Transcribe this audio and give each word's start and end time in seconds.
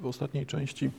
W 0.00 0.06
ostatniej 0.06 0.46
części 0.46 0.90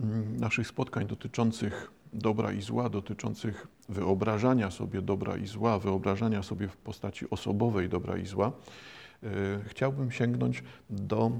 mm, 0.00 0.36
naszych 0.36 0.66
spotkań 0.66 1.06
dotyczących 1.06 1.90
dobra 2.12 2.52
i 2.52 2.62
zła, 2.62 2.88
dotyczących 2.88 3.66
wyobrażania 3.88 4.70
sobie 4.70 5.02
dobra 5.02 5.36
i 5.36 5.46
zła, 5.46 5.78
wyobrażania 5.78 6.42
sobie 6.42 6.68
w 6.68 6.76
postaci 6.76 7.30
osobowej 7.30 7.88
dobra 7.88 8.16
i 8.16 8.26
zła, 8.26 8.52
e, 9.22 9.28
chciałbym 9.66 10.10
sięgnąć 10.12 10.62
do 10.90 11.30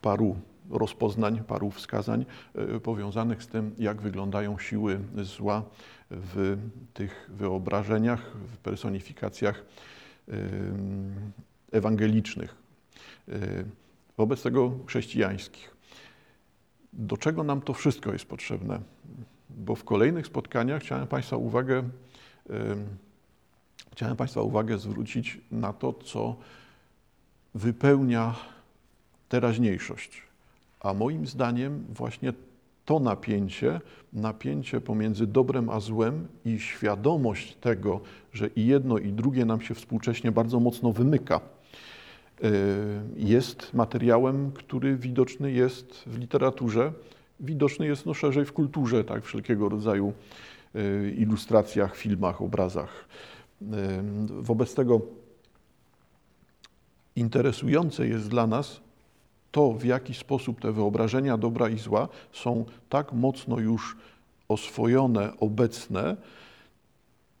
paru 0.00 0.36
rozpoznań, 0.70 1.42
paru 1.46 1.70
wskazań 1.70 2.26
e, 2.54 2.80
powiązanych 2.80 3.42
z 3.42 3.48
tym, 3.48 3.74
jak 3.78 4.02
wyglądają 4.02 4.58
siły 4.58 5.00
zła 5.22 5.62
w 6.10 6.58
tych 6.94 7.30
wyobrażeniach, 7.34 8.36
w 8.36 8.56
personifikacjach 8.56 9.64
ewangelicznych, 11.72 12.54
wobec 14.16 14.42
tego 14.42 14.72
chrześcijańskich. 14.86 15.74
Do 16.92 17.16
czego 17.16 17.44
nam 17.44 17.60
to 17.60 17.72
wszystko 17.74 18.12
jest 18.12 18.24
potrzebne? 18.24 18.80
Bo 19.50 19.74
w 19.74 19.84
kolejnych 19.84 20.26
spotkaniach 20.26 20.82
chciałem 20.82 21.06
Państwa 21.06 21.36
uwagę, 21.36 21.82
chciałem 23.92 24.16
Państwa 24.16 24.42
uwagę 24.42 24.78
zwrócić 24.78 25.40
na 25.50 25.72
to, 25.72 25.92
co 25.92 26.36
wypełnia 27.54 28.34
teraźniejszość. 29.28 30.22
A 30.80 30.94
moim 30.94 31.26
zdaniem 31.26 31.84
właśnie 31.88 32.32
to 32.84 33.00
napięcie, 33.00 33.80
napięcie 34.12 34.80
pomiędzy 34.80 35.26
dobrem 35.26 35.70
a 35.70 35.80
złem 35.80 36.28
i 36.44 36.60
świadomość 36.60 37.54
tego, 37.54 38.00
że 38.32 38.46
i 38.46 38.66
jedno 38.66 38.98
i 38.98 39.12
drugie 39.12 39.44
nam 39.44 39.60
się 39.60 39.74
współcześnie 39.74 40.32
bardzo 40.32 40.60
mocno 40.60 40.92
wymyka, 40.92 41.40
jest 43.16 43.74
materiałem, 43.74 44.52
który 44.52 44.96
widoczny 44.96 45.52
jest 45.52 46.04
w 46.06 46.18
literaturze, 46.18 46.92
widoczny 47.40 47.86
jest 47.86 48.06
no, 48.06 48.14
szerzej 48.14 48.44
w 48.44 48.52
kulturze, 48.52 49.04
tak, 49.04 49.24
wszelkiego 49.24 49.68
rodzaju 49.68 50.12
e, 50.74 51.08
ilustracjach, 51.10 51.96
filmach, 51.96 52.42
obrazach. 52.42 53.08
E, 53.62 53.66
wobec 54.28 54.74
tego 54.74 55.00
interesujące 57.16 58.08
jest 58.08 58.28
dla 58.28 58.46
nas 58.46 58.80
to, 59.52 59.72
w 59.72 59.84
jaki 59.84 60.14
sposób 60.14 60.60
te 60.60 60.72
wyobrażenia 60.72 61.38
dobra 61.38 61.68
i 61.68 61.78
zła 61.78 62.08
są 62.32 62.64
tak 62.88 63.12
mocno 63.12 63.58
już 63.58 63.96
oswojone, 64.48 65.32
obecne, 65.40 66.16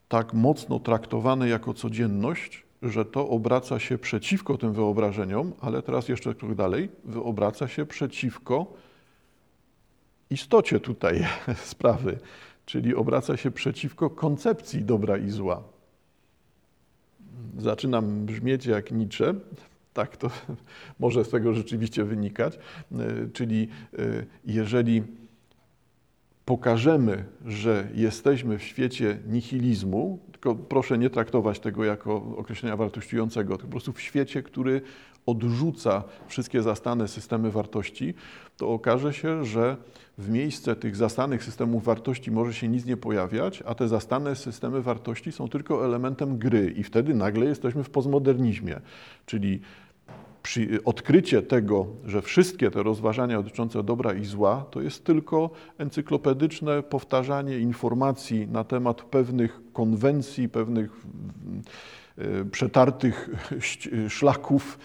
tak 0.08 0.32
mocno 0.32 0.78
traktowane 0.78 1.48
jako 1.48 1.74
codzienność, 1.74 2.64
że 2.84 3.04
to 3.04 3.28
obraca 3.28 3.78
się 3.78 3.98
przeciwko 3.98 4.58
tym 4.58 4.72
wyobrażeniom, 4.72 5.52
ale 5.60 5.82
teraz 5.82 6.08
jeszcze 6.08 6.34
krok 6.34 6.54
dalej, 6.54 6.88
wyobraca 7.04 7.68
się 7.68 7.86
przeciwko 7.86 8.66
istocie 10.30 10.80
tutaj 10.80 11.26
sprawy, 11.72 12.18
czyli 12.66 12.94
obraca 12.94 13.36
się 13.36 13.50
przeciwko 13.50 14.10
koncepcji 14.10 14.84
dobra 14.84 15.18
i 15.18 15.30
zła. 15.30 15.62
Zaczynam 17.58 18.26
brzmieć 18.26 18.66
jak 18.66 18.92
Nietzsche, 18.92 19.34
tak 19.94 20.16
to 20.16 20.30
może 21.00 21.24
z 21.24 21.28
tego 21.28 21.54
rzeczywiście 21.54 22.04
wynikać. 22.04 22.58
E, 22.92 22.98
czyli 23.32 23.68
e, 23.98 24.24
jeżeli 24.44 25.02
pokażemy, 26.44 27.24
że 27.46 27.88
jesteśmy 27.94 28.58
w 28.58 28.62
świecie 28.62 29.18
nihilizmu, 29.26 30.18
tylko 30.32 30.54
proszę 30.54 30.98
nie 30.98 31.10
traktować 31.10 31.60
tego 31.60 31.84
jako 31.84 32.14
określenia 32.36 32.76
wartościującego, 32.76 33.56
tylko 33.56 33.66
po 33.66 33.70
prostu 33.70 33.92
w 33.92 34.00
świecie, 34.00 34.42
który 34.42 34.82
odrzuca 35.26 36.04
wszystkie 36.28 36.62
zastane 36.62 37.08
systemy 37.08 37.50
wartości, 37.50 38.14
to 38.56 38.68
okaże 38.68 39.12
się, 39.12 39.44
że 39.44 39.76
w 40.18 40.30
miejsce 40.30 40.76
tych 40.76 40.96
zastanych 40.96 41.44
systemów 41.44 41.84
wartości 41.84 42.30
może 42.30 42.54
się 42.54 42.68
nic 42.68 42.84
nie 42.84 42.96
pojawiać, 42.96 43.62
a 43.66 43.74
te 43.74 43.88
zastane 43.88 44.36
systemy 44.36 44.82
wartości 44.82 45.32
są 45.32 45.48
tylko 45.48 45.84
elementem 45.84 46.38
gry 46.38 46.74
i 46.76 46.82
wtedy 46.82 47.14
nagle 47.14 47.46
jesteśmy 47.46 47.84
w 47.84 47.90
postmodernizmie, 47.90 48.80
czyli 49.26 49.60
odkrycie 50.84 51.42
tego, 51.42 51.86
że 52.04 52.22
wszystkie 52.22 52.70
te 52.70 52.82
rozważania 52.82 53.42
dotyczące 53.42 53.82
dobra 53.82 54.14
i 54.14 54.24
zła 54.24 54.64
to 54.70 54.80
jest 54.80 55.04
tylko 55.04 55.50
encyklopedyczne 55.78 56.82
powtarzanie 56.82 57.58
informacji 57.58 58.48
na 58.48 58.64
temat 58.64 59.02
pewnych 59.02 59.60
konwencji, 59.72 60.48
pewnych 60.48 61.06
przetartych 62.50 63.30
szlaków. 64.08 64.78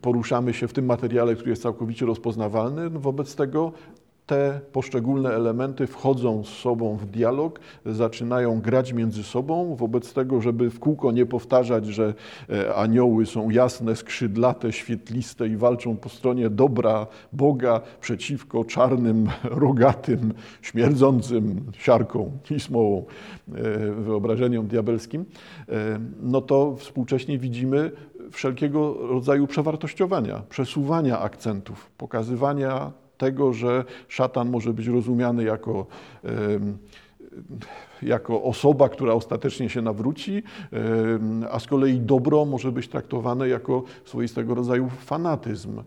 Poruszamy 0.00 0.54
się 0.54 0.68
w 0.68 0.72
tym 0.72 0.84
materiale, 0.84 1.34
który 1.34 1.50
jest 1.50 1.62
całkowicie 1.62 2.06
rozpoznawalny. 2.06 2.90
Wobec 2.90 3.34
tego 3.36 3.72
te 4.26 4.60
poszczególne 4.72 5.30
elementy 5.30 5.86
wchodzą 5.86 6.44
z 6.44 6.48
sobą 6.48 6.96
w 6.96 7.06
dialog, 7.06 7.60
zaczynają 7.86 8.60
grać 8.60 8.92
między 8.92 9.22
sobą, 9.22 9.76
wobec 9.76 10.12
tego, 10.12 10.40
żeby 10.40 10.70
w 10.70 10.78
kółko 10.78 11.12
nie 11.12 11.26
powtarzać, 11.26 11.86
że 11.86 12.14
e, 12.50 12.74
anioły 12.74 13.26
są 13.26 13.50
jasne, 13.50 13.96
skrzydlate, 13.96 14.72
świetliste 14.72 15.48
i 15.48 15.56
walczą 15.56 15.96
po 15.96 16.08
stronie 16.08 16.50
dobra 16.50 17.06
Boga 17.32 17.80
przeciwko 18.00 18.64
czarnym, 18.64 19.28
rogatym, 19.64 20.34
śmierdzącym 20.62 21.72
siarką 21.72 22.30
i 22.50 22.60
smołą, 22.60 23.04
e, 23.48 23.52
wyobrażeniom 23.92 24.66
diabelskim, 24.66 25.24
e, 25.68 25.98
no 26.22 26.40
to 26.40 26.76
współcześnie 26.76 27.38
widzimy 27.38 27.90
wszelkiego 28.30 29.06
rodzaju 29.08 29.46
przewartościowania, 29.46 30.42
przesuwania 30.48 31.18
akcentów, 31.18 31.90
pokazywania 31.98 33.01
tego, 33.22 33.52
że 33.52 33.84
szatan 34.08 34.50
może 34.50 34.72
być 34.74 34.86
rozumiany 34.86 35.44
jako, 35.44 35.86
jako 38.02 38.42
osoba, 38.42 38.88
która 38.88 39.12
ostatecznie 39.14 39.68
się 39.68 39.82
nawróci, 39.82 40.42
a 41.50 41.58
z 41.58 41.66
kolei 41.66 42.00
dobro 42.00 42.44
może 42.44 42.72
być 42.72 42.88
traktowane 42.88 43.48
jako 43.48 43.82
swoistego 44.04 44.54
rodzaju 44.54 44.88
fanatyzm, 44.88 45.82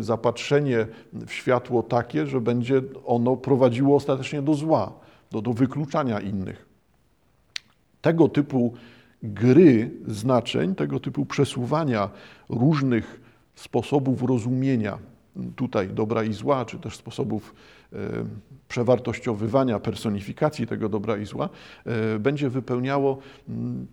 zapatrzenie 0.00 0.86
w 1.12 1.32
światło 1.32 1.82
takie, 1.82 2.26
że 2.26 2.40
będzie 2.40 2.82
ono 3.06 3.36
prowadziło 3.36 3.96
ostatecznie 3.96 4.42
do 4.42 4.54
zła, 4.54 4.92
do, 5.30 5.42
do 5.42 5.52
wykluczania 5.52 6.20
innych. 6.20 6.66
Tego 8.00 8.28
typu 8.28 8.74
gry 9.22 9.90
znaczeń, 10.06 10.74
tego 10.74 11.00
typu 11.00 11.26
przesuwania 11.26 12.10
różnych 12.48 13.20
sposobów 13.54 14.22
rozumienia 14.22 15.11
tutaj 15.56 15.88
dobra 15.88 16.24
i 16.24 16.32
zła, 16.32 16.64
czy 16.64 16.78
też 16.78 16.96
sposobów 16.96 17.54
e, 17.92 17.96
przewartościowywania, 18.68 19.78
personifikacji 19.78 20.66
tego 20.66 20.88
dobra 20.88 21.16
i 21.16 21.26
zła, 21.26 21.48
e, 21.86 22.18
będzie 22.18 22.50
wypełniało 22.50 23.18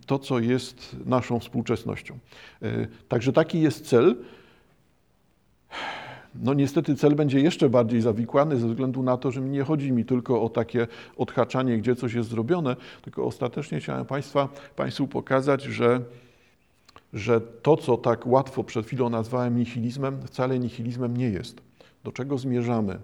to, 0.06 0.18
co 0.18 0.38
jest 0.38 0.96
naszą 1.06 1.40
współczesnością. 1.40 2.18
E, 2.62 2.86
także 3.08 3.32
taki 3.32 3.60
jest 3.60 3.86
cel. 3.86 4.16
No 6.34 6.54
niestety 6.54 6.94
cel 6.94 7.14
będzie 7.14 7.40
jeszcze 7.40 7.70
bardziej 7.70 8.00
zawikłany 8.00 8.56
ze 8.56 8.68
względu 8.68 9.02
na 9.02 9.16
to, 9.16 9.30
że 9.30 9.40
nie 9.40 9.62
chodzi 9.62 9.92
mi 9.92 10.04
tylko 10.04 10.42
o 10.42 10.48
takie 10.48 10.86
odhaczanie, 11.16 11.78
gdzie 11.78 11.96
coś 11.96 12.14
jest 12.14 12.28
zrobione, 12.28 12.76
tylko 13.02 13.24
ostatecznie 13.24 13.80
chciałem 13.80 14.06
Państwa, 14.06 14.48
Państwu 14.76 15.08
pokazać, 15.08 15.62
że 15.62 16.00
że 17.12 17.40
to, 17.40 17.76
co 17.76 17.96
tak 17.96 18.26
łatwo 18.26 18.64
przed 18.64 18.86
chwilą 18.86 19.10
nazwałem 19.10 19.58
nihilizmem, 19.58 20.22
wcale 20.26 20.58
nihilizmem 20.58 21.16
nie 21.16 21.30
jest. 21.30 21.60
Do 22.04 22.12
czego 22.12 22.38
zmierzamy? 22.38 22.98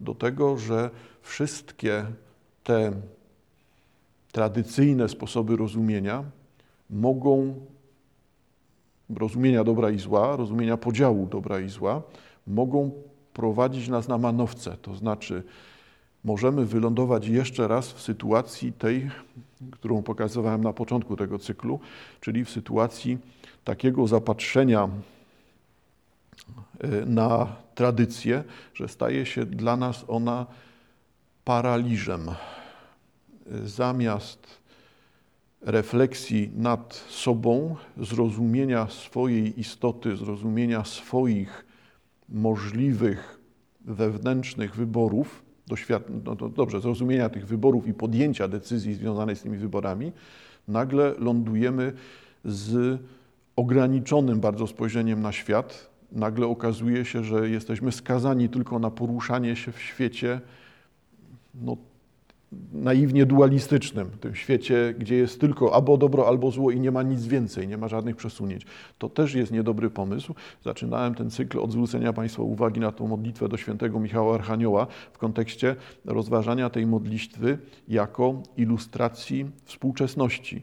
Do 0.00 0.14
tego, 0.14 0.58
że 0.58 0.90
wszystkie 1.22 2.06
te 2.64 2.92
tradycyjne 4.32 5.08
sposoby 5.08 5.56
rozumienia 5.56 6.24
mogą, 6.90 7.54
rozumienia 9.16 9.64
dobra 9.64 9.90
i 9.90 9.98
zła, 9.98 10.36
rozumienia 10.36 10.76
podziału 10.76 11.26
dobra 11.26 11.60
i 11.60 11.68
zła, 11.68 12.02
mogą 12.46 12.90
prowadzić 13.32 13.88
nas 13.88 14.08
na 14.08 14.18
manowce, 14.18 14.76
to 14.82 14.94
znaczy 14.94 15.42
możemy 16.26 16.66
wylądować 16.66 17.28
jeszcze 17.28 17.68
raz 17.68 17.92
w 17.92 18.00
sytuacji 18.00 18.72
tej, 18.72 19.10
którą 19.70 20.02
pokazywałem 20.02 20.64
na 20.64 20.72
początku 20.72 21.16
tego 21.16 21.38
cyklu, 21.38 21.80
czyli 22.20 22.44
w 22.44 22.50
sytuacji 22.50 23.18
takiego 23.64 24.06
zapatrzenia 24.06 24.88
e, 26.80 27.06
na 27.06 27.56
tradycję, 27.74 28.44
że 28.74 28.88
staje 28.88 29.26
się 29.26 29.44
dla 29.44 29.76
nas 29.76 30.04
ona 30.08 30.46
paraliżem. 31.44 32.30
Zamiast 33.64 34.60
refleksji 35.60 36.50
nad 36.56 36.94
sobą, 37.08 37.76
zrozumienia 37.96 38.88
swojej 38.88 39.60
istoty, 39.60 40.16
zrozumienia 40.16 40.84
swoich 40.84 41.66
możliwych 42.28 43.40
wewnętrznych 43.80 44.74
wyborów, 44.74 45.45
no 46.24 46.34
dobrze, 46.34 46.80
zrozumienia 46.80 47.28
tych 47.28 47.46
wyborów 47.46 47.88
i 47.88 47.94
podjęcia 47.94 48.48
decyzji 48.48 48.94
związanej 48.94 49.36
z 49.36 49.42
tymi 49.42 49.58
wyborami, 49.58 50.12
nagle 50.68 51.14
lądujemy 51.18 51.92
z 52.44 53.00
ograniczonym 53.56 54.40
bardzo 54.40 54.66
spojrzeniem 54.66 55.22
na 55.22 55.32
świat, 55.32 55.90
nagle 56.12 56.46
okazuje 56.46 57.04
się, 57.04 57.24
że 57.24 57.48
jesteśmy 57.48 57.92
skazani 57.92 58.48
tylko 58.48 58.78
na 58.78 58.90
poruszanie 58.90 59.56
się 59.56 59.72
w 59.72 59.80
świecie 59.80 60.40
no, 61.54 61.76
naiwnie 62.72 63.26
dualistycznym, 63.26 64.10
tym 64.20 64.34
świecie, 64.34 64.94
gdzie 64.98 65.16
jest 65.16 65.40
tylko 65.40 65.74
albo 65.74 65.96
dobro, 65.96 66.28
albo 66.28 66.50
zło 66.50 66.70
i 66.70 66.80
nie 66.80 66.90
ma 66.90 67.02
nic 67.02 67.26
więcej, 67.26 67.68
nie 67.68 67.76
ma 67.76 67.88
żadnych 67.88 68.16
przesunięć. 68.16 68.66
To 68.98 69.08
też 69.08 69.34
jest 69.34 69.52
niedobry 69.52 69.90
pomysł. 69.90 70.34
Zaczynałem 70.64 71.14
ten 71.14 71.30
cykl 71.30 71.58
od 71.58 71.72
zwrócenia 71.72 72.12
Państwa 72.12 72.42
uwagi 72.42 72.80
na 72.80 72.92
tą 72.92 73.08
modlitwę 73.08 73.48
do 73.48 73.56
świętego 73.56 74.00
Michała 74.00 74.34
Archanioła 74.34 74.86
w 75.12 75.18
kontekście 75.18 75.76
rozważania 76.04 76.70
tej 76.70 76.86
modlitwy 76.86 77.58
jako 77.88 78.42
ilustracji 78.56 79.46
współczesności. 79.64 80.62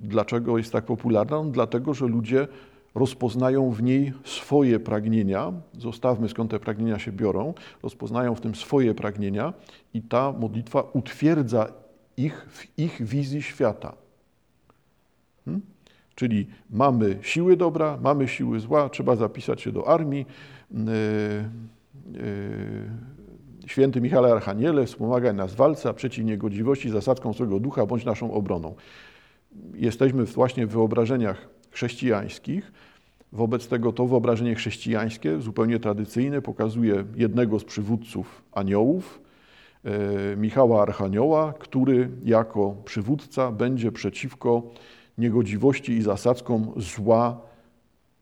Dlaczego 0.00 0.58
jest 0.58 0.72
tak 0.72 0.84
popularna? 0.84 1.42
No, 1.42 1.50
dlatego, 1.50 1.94
że 1.94 2.06
ludzie 2.06 2.48
rozpoznają 2.94 3.70
w 3.70 3.82
niej 3.82 4.12
swoje 4.24 4.80
pragnienia, 4.80 5.52
zostawmy 5.78 6.28
skąd 6.28 6.50
te 6.50 6.60
pragnienia 6.60 6.98
się 6.98 7.12
biorą, 7.12 7.54
rozpoznają 7.82 8.34
w 8.34 8.40
tym 8.40 8.54
swoje 8.54 8.94
pragnienia 8.94 9.52
i 9.94 10.02
ta 10.02 10.32
modlitwa 10.32 10.82
utwierdza 10.92 11.72
ich 12.16 12.46
w 12.50 12.78
ich 12.78 13.02
wizji 13.02 13.42
świata. 13.42 13.94
Hmm? 15.44 15.62
Czyli 16.14 16.46
mamy 16.70 17.18
siły 17.22 17.56
dobra, 17.56 17.98
mamy 18.02 18.28
siły 18.28 18.60
zła, 18.60 18.88
trzeba 18.88 19.16
zapisać 19.16 19.60
się 19.60 19.72
do 19.72 19.88
armii. 19.88 20.26
Yy, 20.70 20.78
yy, 22.12 22.18
święty 23.66 24.00
Michale 24.00 24.32
Archaniele, 24.32 24.86
wspomagaj 24.86 25.34
nas 25.34 25.52
w 25.52 25.56
walce, 25.56 25.88
a 25.88 25.92
przeciw 25.92 26.24
niegodziwości 26.24 26.90
zasadzką 26.90 27.32
swego 27.32 27.60
ducha 27.60 27.86
bądź 27.86 28.04
naszą 28.04 28.32
obroną. 28.32 28.74
Jesteśmy 29.74 30.24
właśnie 30.24 30.66
w 30.66 30.70
wyobrażeniach 30.70 31.48
chrześcijańskich. 31.70 32.72
Wobec 33.32 33.68
tego 33.68 33.92
to 33.92 34.06
wyobrażenie 34.06 34.54
chrześcijańskie, 34.54 35.40
zupełnie 35.40 35.80
tradycyjne, 35.80 36.42
pokazuje 36.42 37.04
jednego 37.16 37.58
z 37.58 37.64
przywódców 37.64 38.42
aniołów, 38.52 39.20
e, 39.84 40.36
Michała 40.36 40.82
Archanioła, 40.82 41.54
który 41.58 42.10
jako 42.24 42.76
przywódca 42.84 43.52
będzie 43.52 43.92
przeciwko 43.92 44.62
niegodziwości 45.18 45.92
i 45.92 46.02
zasadzkom 46.02 46.72
zła 46.76 47.40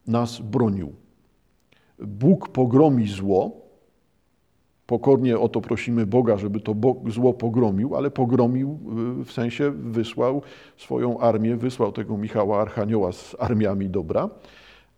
nas 0.07 0.39
bronił. 0.41 0.93
Bóg 1.99 2.49
pogromi 2.49 3.07
zło, 3.07 3.66
Pokornie 4.87 5.39
o 5.39 5.49
to 5.49 5.61
prosimy 5.61 6.05
Boga, 6.05 6.37
żeby 6.37 6.59
to 6.59 6.75
zło 7.07 7.33
pogromił, 7.33 7.95
ale 7.95 8.11
pogromił 8.11 8.79
y, 9.21 9.25
w 9.25 9.31
sensie 9.31 9.71
wysłał 9.71 10.41
swoją 10.77 11.19
armię, 11.19 11.55
wysłał 11.55 11.91
tego 11.91 12.17
Michała 12.17 12.61
Archanioła 12.61 13.11
z 13.11 13.35
armiami 13.39 13.89
dobra. 13.89 14.29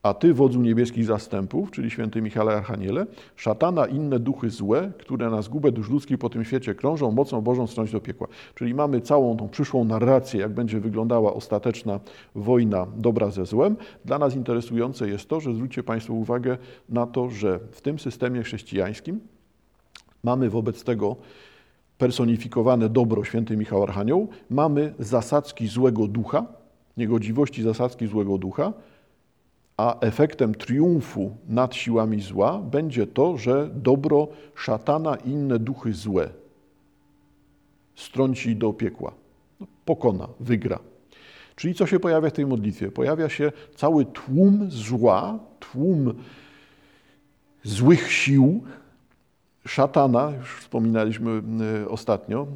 A 0.03 0.13
ty, 0.13 0.33
wodzu 0.33 0.61
niebieskich 0.61 1.05
zastępów, 1.05 1.71
czyli 1.71 1.91
święty 1.91 2.21
Michale 2.21 2.51
Archaniele, 2.51 3.05
szatana 3.35 3.85
inne 3.85 4.19
duchy 4.19 4.49
złe, 4.49 4.91
które 4.99 5.29
na 5.29 5.41
zgubę 5.41 5.71
dusz 5.71 5.89
ludzkich 5.89 6.17
po 6.17 6.29
tym 6.29 6.45
świecie 6.45 6.75
krążą, 6.75 7.11
mocą 7.11 7.41
Bożą 7.41 7.67
strąć 7.67 7.91
do 7.91 8.01
piekła. 8.01 8.27
Czyli 8.55 8.73
mamy 8.73 9.01
całą 9.01 9.37
tą 9.37 9.49
przyszłą 9.49 9.83
narrację, 9.83 10.39
jak 10.39 10.53
będzie 10.53 10.79
wyglądała 10.79 11.33
ostateczna 11.33 11.99
wojna 12.35 12.87
dobra 12.97 13.29
ze 13.29 13.45
złem. 13.45 13.75
Dla 14.05 14.19
nas 14.19 14.35
interesujące 14.35 15.09
jest 15.09 15.29
to, 15.29 15.39
że 15.39 15.53
zwróćcie 15.53 15.83
Państwo 15.83 16.13
uwagę 16.13 16.57
na 16.89 17.07
to, 17.07 17.29
że 17.29 17.59
w 17.71 17.81
tym 17.81 17.99
systemie 17.99 18.43
chrześcijańskim 18.43 19.19
Mamy 20.23 20.49
wobec 20.49 20.83
tego 20.83 21.15
personifikowane 21.97 22.89
dobro 22.89 23.23
święty 23.23 23.57
Michał 23.57 23.83
Archanioł, 23.83 24.27
mamy 24.49 24.93
zasadzki 24.99 25.67
złego 25.67 26.07
ducha, 26.07 26.45
niegodziwości 26.97 27.63
zasadzki 27.63 28.07
złego 28.07 28.37
ducha, 28.37 28.73
a 29.77 29.99
efektem 29.99 30.55
triumfu 30.55 31.37
nad 31.47 31.75
siłami 31.75 32.21
zła 32.21 32.59
będzie 32.59 33.07
to, 33.07 33.37
że 33.37 33.69
dobro 33.73 34.27
szatana 34.55 35.15
i 35.15 35.29
inne 35.29 35.59
duchy 35.59 35.93
złe 35.93 36.29
strąci 37.95 38.55
do 38.55 38.73
piekła, 38.73 39.13
no, 39.59 39.67
pokona, 39.85 40.27
wygra. 40.39 40.79
Czyli 41.55 41.73
co 41.73 41.87
się 41.87 41.99
pojawia 41.99 42.29
w 42.29 42.33
tej 42.33 42.45
modlitwie? 42.45 42.91
Pojawia 42.91 43.29
się 43.29 43.51
cały 43.75 44.05
tłum 44.05 44.71
zła, 44.71 45.39
tłum 45.59 46.13
złych 47.63 48.11
sił, 48.11 48.63
szatana, 49.69 50.31
już 50.39 50.55
wspominaliśmy 50.55 51.41
y, 51.81 51.89
ostatnio, 51.89 52.47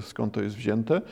skąd 0.00 0.34
to 0.34 0.42
jest 0.42 0.56
wzięte. 0.56 1.02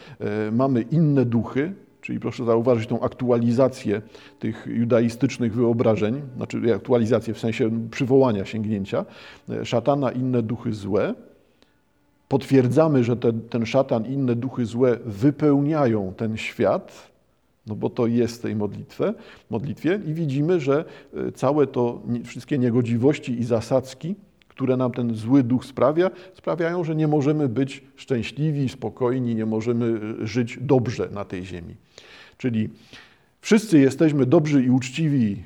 Y, 0.48 0.52
mamy 0.52 0.82
inne 0.82 1.24
duchy, 1.24 1.72
czyli 2.00 2.20
proszę 2.20 2.44
zauważyć 2.44 2.88
tą 2.88 3.00
aktualizację 3.00 4.02
tych 4.38 4.66
judaistycznych 4.66 5.54
wyobrażeń, 5.54 6.22
znaczy 6.36 6.74
aktualizację 6.74 7.34
w 7.34 7.38
sensie 7.38 7.88
przywołania, 7.90 8.44
sięgnięcia. 8.44 9.04
Y, 9.50 9.66
szatana, 9.66 10.12
inne 10.12 10.42
duchy 10.42 10.72
złe. 10.72 11.14
Potwierdzamy, 12.28 13.04
że 13.04 13.16
te, 13.16 13.32
ten 13.32 13.66
szatan 13.66 14.06
inne 14.06 14.36
duchy 14.36 14.66
złe 14.66 14.98
wypełniają 15.06 16.12
ten 16.16 16.36
świat, 16.36 17.12
no 17.66 17.76
bo 17.76 17.90
to 17.90 18.06
jest 18.06 18.38
w 18.38 18.42
tej 18.42 18.56
modlitwie, 18.56 19.14
modlitwie 19.50 20.00
i 20.06 20.14
widzimy, 20.14 20.60
że 20.60 20.84
całe 21.34 21.66
to, 21.66 22.02
wszystkie 22.24 22.58
niegodziwości 22.58 23.40
i 23.40 23.44
zasadzki, 23.44 24.14
które 24.52 24.76
nam 24.76 24.92
ten 24.92 25.14
zły 25.14 25.42
duch 25.42 25.64
sprawia, 25.64 26.10
sprawiają, 26.34 26.84
że 26.84 26.94
nie 26.94 27.08
możemy 27.08 27.48
być 27.48 27.84
szczęśliwi, 27.96 28.68
spokojni, 28.68 29.34
nie 29.34 29.46
możemy 29.46 30.00
e, 30.22 30.26
żyć 30.26 30.58
dobrze 30.60 31.08
na 31.12 31.24
tej 31.24 31.44
ziemi. 31.44 31.74
Czyli 32.38 32.68
wszyscy 33.40 33.78
jesteśmy 33.78 34.26
dobrzy 34.26 34.64
i 34.64 34.70
uczciwi 34.70 35.42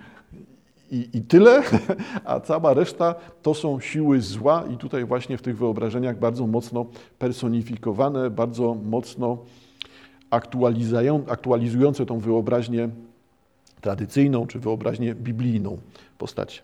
i, 0.90 1.08
i, 1.12 1.22
tyle, 1.22 1.62
a 2.24 2.40
cała 2.40 2.74
reszta 2.74 3.14
to 3.42 3.54
są 3.54 3.80
siły 3.80 4.20
zła 4.20 4.64
i 4.74 4.76
tutaj 4.76 5.04
właśnie 5.04 5.38
w 5.38 5.42
tych 5.42 5.58
wyobrażeniach 5.58 6.18
bardzo 6.18 6.46
mocno 6.46 6.86
personifikowane, 7.18 8.30
bardzo 8.30 8.74
mocno 8.74 9.38
aktualizujące 11.28 12.06
tą 12.06 12.18
wyobraźnię 12.18 12.88
tradycyjną 13.80 14.46
czy 14.46 14.58
wyobraźnię 14.58 15.14
biblijną 15.14 15.78
postaci. 16.18 16.60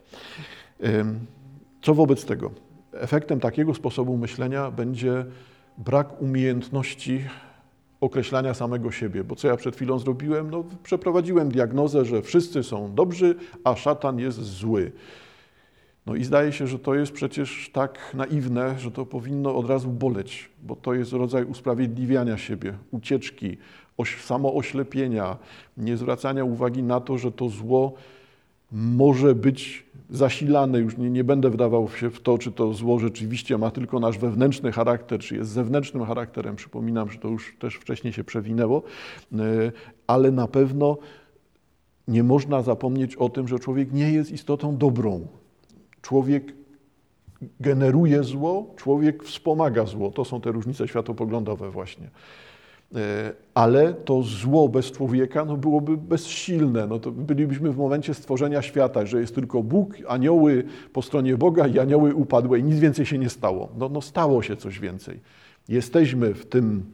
Co 1.83 1.95
wobec 1.95 2.25
tego? 2.25 2.51
Efektem 2.93 3.41
takiego 3.41 3.75
sposobu 3.75 4.17
myślenia 4.17 4.71
będzie 4.71 5.25
brak 5.79 6.23
umiejętności 6.23 7.25
określania 8.01 8.55
samego 8.55 8.91
siebie, 8.91 9.25
bo 9.25 9.37
co 9.37 9.49
ja 9.49 9.57
przed 9.57 9.77
chwilą 9.77 9.99
zrobiłem? 9.99 10.51
No, 10.51 10.65
przeprowadziłem 10.83 11.49
diagnozę, 11.49 12.05
że 12.05 12.23
wszyscy 12.23 12.63
są 12.63 12.95
dobrzy, 12.95 13.35
a 13.65 13.77
szatan 13.77 14.19
jest 14.19 14.43
zły. 14.43 14.93
No 16.07 16.15
i 16.15 16.25
zdaje 16.25 16.53
się, 16.53 16.67
że 16.67 16.79
to 16.79 16.95
jest 16.95 17.13
przecież 17.13 17.71
tak 17.73 18.15
naiwne, 18.15 18.79
że 18.79 18.91
to 18.91 19.07
powinno 19.07 19.57
od 19.57 19.69
razu 19.69 19.89
boleć, 19.89 20.51
bo 20.63 20.77
to 20.77 20.95
jest 20.95 21.13
rodzaj 21.13 21.45
usprawiedliwiania 21.45 22.39
siebie, 22.39 22.75
ucieczki, 22.91 23.57
samooślepienia, 24.21 25.37
nie 25.77 25.97
zwracania 25.97 26.45
uwagi 26.45 26.83
na 26.83 27.01
to, 27.01 27.19
że 27.19 27.33
to 27.33 27.49
zło 27.49 27.93
może 28.73 29.35
być 29.35 29.87
zasilane, 30.11 30.79
już 30.79 30.97
nie, 30.97 31.11
nie 31.11 31.25
będę 31.25 31.51
wdawał 31.51 31.89
się 31.89 32.11
w 32.11 32.21
to, 32.21 32.39
czy 32.39 32.53
to 32.53 32.73
zło 32.73 32.99
rzeczywiście 32.99 33.59
ma 33.59 33.71
tylko 33.71 34.01
nasz 34.01 34.19
wewnętrzny 34.19 34.73
charakter, 34.73 35.21
czy 35.21 35.37
jest 35.37 35.51
zewnętrznym 35.51 36.05
charakterem. 36.05 36.57
Przypominam, 36.57 37.11
że 37.11 37.19
to 37.19 37.29
już 37.29 37.57
też 37.59 37.75
wcześniej 37.75 38.13
się 38.13 38.25
przewinęło, 38.25 38.83
e, 39.33 39.39
ale 40.07 40.31
na 40.31 40.49
pewno 40.49 40.99
nie 42.09 42.23
można 42.23 42.63
zapomnieć 42.63 43.17
o 43.17 43.29
tym, 43.29 43.49
że 43.49 43.59
człowiek 43.59 43.93
nie 43.93 44.13
jest 44.13 44.31
istotą 44.31 44.77
dobrą. 44.77 45.27
Człowiek 46.03 46.55
generuje 47.61 48.23
zło, 48.25 48.75
człowiek 48.77 49.25
wspomaga 49.25 49.87
zło. 49.87 50.11
To 50.11 50.25
są 50.25 50.41
te 50.41 50.53
różnice 50.53 50.89
światopoglądowe 50.89 51.71
właśnie. 51.71 52.11
E, 52.95 53.33
ale 53.55 53.95
to 53.95 54.23
zło 54.23 54.69
bez 54.69 54.91
człowieka 54.91 55.45
no, 55.45 55.57
byłoby 55.57 55.97
bezsilne. 55.97 56.87
No, 56.87 56.99
to 56.99 57.11
bylibyśmy 57.11 57.73
w 57.73 57.77
momencie 57.77 58.15
stworzenia 58.15 58.63
świata, 58.63 59.07
że 59.07 59.21
jest 59.21 59.35
tylko 59.35 59.63
Bóg, 59.63 59.95
anioły 60.09 60.65
po 60.93 61.03
stronie 61.03 61.37
Boga 61.37 61.67
i 61.67 61.79
anioły 61.79 62.15
upadłe 62.15 62.59
i 62.59 62.65
nic 62.65 62.79
więcej 62.79 63.07
się 63.07 63.19
nie 63.19 63.31
stało. 63.31 63.69
No, 63.79 63.89
no 63.89 64.01
stało 64.01 64.43
się 64.43 64.57
coś 64.57 64.81
więcej. 64.81 65.21
Jesteśmy 65.69 66.35
w 66.35 66.47
tym 66.47 66.93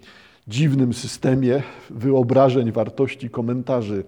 dziwnym 0.48 0.94
systemie 0.94 1.62
wyobrażeń, 1.90 2.72
wartości, 2.72 3.30
komentarzy 3.30 4.04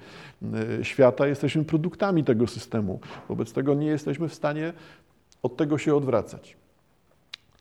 e, 0.80 0.84
świata, 0.84 1.26
jesteśmy 1.26 1.64
produktami 1.64 2.24
tego 2.24 2.46
systemu. 2.46 3.00
Wobec 3.28 3.52
tego 3.52 3.74
nie 3.74 3.86
jesteśmy 3.86 4.28
w 4.28 4.34
stanie 4.34 4.72
od 5.42 5.56
tego 5.56 5.78
się 5.78 5.94
odwracać. 5.94 6.56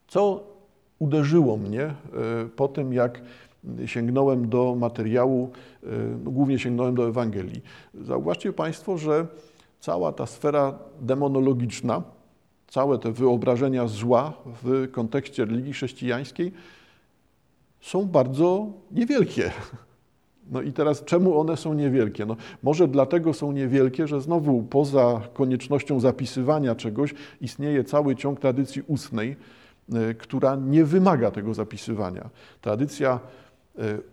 Co 0.07 0.43
uderzyło 0.99 1.57
mnie 1.57 1.83
e, 1.83 1.93
po 2.55 2.67
tym, 2.67 2.93
jak 2.93 3.21
sięgnąłem 3.85 4.49
do 4.49 4.75
materiału, 4.75 5.49
e, 5.83 5.87
głównie 6.23 6.59
sięgnąłem 6.59 6.95
do 6.95 7.07
Ewangelii. 7.07 7.61
Zauważcie 7.93 8.53
Państwo, 8.53 8.97
że 8.97 9.27
cała 9.79 10.11
ta 10.11 10.25
sfera 10.25 10.79
demonologiczna, 11.01 12.03
całe 12.67 12.99
te 12.99 13.11
wyobrażenia 13.11 13.87
zła 13.87 14.33
w 14.63 14.87
kontekście 14.91 15.45
religii 15.45 15.73
chrześcijańskiej 15.73 16.51
są 17.81 18.05
bardzo 18.05 18.67
niewielkie. 18.91 19.51
No 20.51 20.61
i 20.61 20.73
teraz 20.73 21.03
czemu 21.05 21.39
one 21.39 21.57
są 21.57 21.73
niewielkie? 21.73 22.25
No, 22.25 22.35
może 22.63 22.87
dlatego 22.87 23.33
są 23.33 23.51
niewielkie, 23.51 24.07
że 24.07 24.21
znowu 24.21 24.63
poza 24.63 25.21
koniecznością 25.33 25.99
zapisywania 25.99 26.75
czegoś 26.75 27.13
istnieje 27.41 27.83
cały 27.83 28.15
ciąg 28.15 28.39
tradycji 28.39 28.81
ustnej, 28.87 29.35
e, 29.93 30.13
która 30.13 30.55
nie 30.55 30.85
wymaga 30.85 31.31
tego 31.31 31.53
zapisywania. 31.53 32.29
Tradycja 32.61 33.19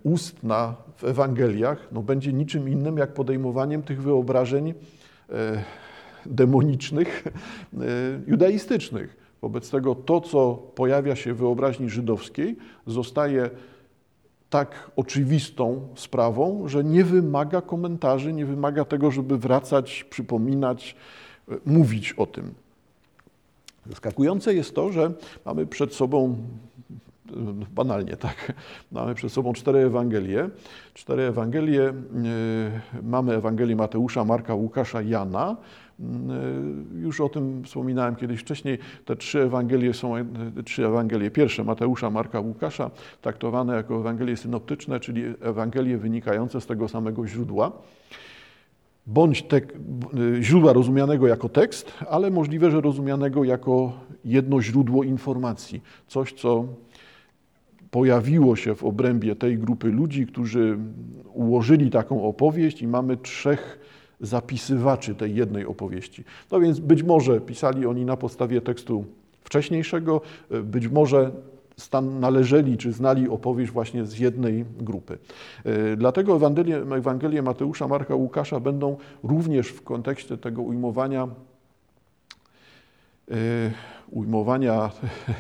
ustna 0.02 0.75
w 0.96 1.04
Ewangeliach 1.04 1.88
no, 1.92 2.02
będzie 2.02 2.32
niczym 2.32 2.68
innym 2.68 2.98
jak 2.98 3.14
podejmowaniem 3.14 3.82
tych 3.82 4.02
wyobrażeń 4.02 4.75
e, 5.30 5.62
demonicznych, 6.26 7.25
judaistycznych. 8.26 9.16
Wobec 9.42 9.70
tego 9.70 9.94
to, 9.94 10.20
co 10.20 10.54
pojawia 10.75 11.16
się 11.16 11.34
w 11.34 11.38
wyobraźni 11.38 11.90
żydowskiej, 11.90 12.56
zostaje 12.86 13.50
tak 14.50 14.90
oczywistą 14.96 15.88
sprawą, 15.94 16.68
że 16.68 16.84
nie 16.84 17.04
wymaga 17.04 17.60
komentarzy, 17.60 18.32
nie 18.32 18.46
wymaga 18.46 18.84
tego, 18.84 19.10
żeby 19.10 19.38
wracać, 19.38 20.04
przypominać, 20.04 20.96
e, 21.48 21.56
mówić 21.66 22.12
o 22.12 22.26
tym. 22.26 22.54
Zaskakujące 23.86 24.54
jest 24.54 24.75
to, 24.75 24.92
że 24.92 25.12
mamy 25.44 25.66
przed 25.66 25.94
sobą, 25.94 26.36
e, 26.75 26.75
banalnie 27.75 28.16
tak, 28.16 28.52
mamy 28.92 29.14
przed 29.14 29.33
sobą 29.33 29.52
cztery 29.52 29.78
Ewangelie. 29.78 30.49
Cztery 30.95 31.23
Ewangelie, 31.23 31.83
e, 31.83 31.92
mamy 33.02 33.35
Ewangelię 33.35 33.76
Mateusza, 33.76 34.25
Marka, 34.25 34.54
Łukasza, 34.54 35.02
Jana. 35.02 35.56
Y, 36.00 37.00
już 37.00 37.21
o 37.21 37.28
tym 37.28 37.64
wspominałem 37.64 38.16
kiedyś 38.16 38.40
wcześniej. 38.40 38.78
Te 39.04 39.16
trzy 39.16 39.42
Ewangelie 39.42 39.95
są, 39.95 40.16
y, 40.16 40.25
trzy 40.64 40.87
Ewangelie 40.87 41.30
pierwsze, 41.30 41.64
Mateusza, 41.64 42.11
Marka, 42.11 42.40
Łukasza, 42.40 42.90
traktowane 43.23 43.76
jako 43.76 43.97
Ewangelie 44.00 44.37
synoptyczne, 44.37 45.00
czyli 45.00 45.23
Ewangelie 45.40 45.99
wynikające 45.99 46.61
z 46.61 46.66
tego 46.66 46.88
samego 46.88 47.26
źródła. 47.26 47.73
Bądź 49.06 49.42
te, 49.42 49.56
y, 49.56 50.42
źródła 50.42 50.73
rozumianego 50.73 51.26
jako 51.26 51.49
tekst, 51.49 51.92
ale 52.11 52.30
możliwe, 52.30 52.71
że 52.71 52.80
rozumianego 52.80 53.45
jako 53.45 53.92
jedno 54.25 54.62
źródło 54.62 55.04
informacji. 55.04 55.83
Coś, 56.06 56.33
co 56.33 56.64
pojawiło 57.90 58.56
się 58.56 58.74
w 58.74 58.84
obrębie 58.84 59.36
tej 59.36 59.58
grupy 59.58 59.88
ludzi, 59.88 60.26
którzy 60.26 60.78
ułożyli 61.34 61.90
taką 61.90 62.24
opowieść 62.24 62.82
i 62.82 62.88
mamy 62.88 63.16
trzech 63.16 63.78
zapisywaczy 64.20 65.14
tej 65.14 65.34
jednej 65.34 65.66
opowieści. 65.66 66.24
No 66.52 66.60
więc 66.60 66.80
być 66.80 67.02
może 67.02 67.40
pisali 67.40 67.86
oni 67.86 68.04
na 68.04 68.16
podstawie 68.16 68.60
tekstu 68.60 69.04
wcześniejszego, 69.42 70.20
być 70.64 70.88
może 70.88 71.30
stan 71.76 72.20
należeli 72.20 72.76
czy 72.76 72.92
znali 72.92 73.28
opowieść 73.28 73.72
właśnie 73.72 74.04
z 74.04 74.18
jednej 74.18 74.64
grupy. 74.80 75.18
E, 75.64 75.96
dlatego 75.96 76.36
Ewangelie, 76.36 76.76
Ewangelie 76.76 77.42
Mateusza, 77.42 77.88
Marka, 77.88 78.14
Łukasza 78.14 78.60
będą 78.60 78.96
również 79.22 79.68
w 79.68 79.82
kontekście 79.82 80.38
tego 80.38 80.62
ujmowania 80.62 81.28
ujmowania 84.11 84.90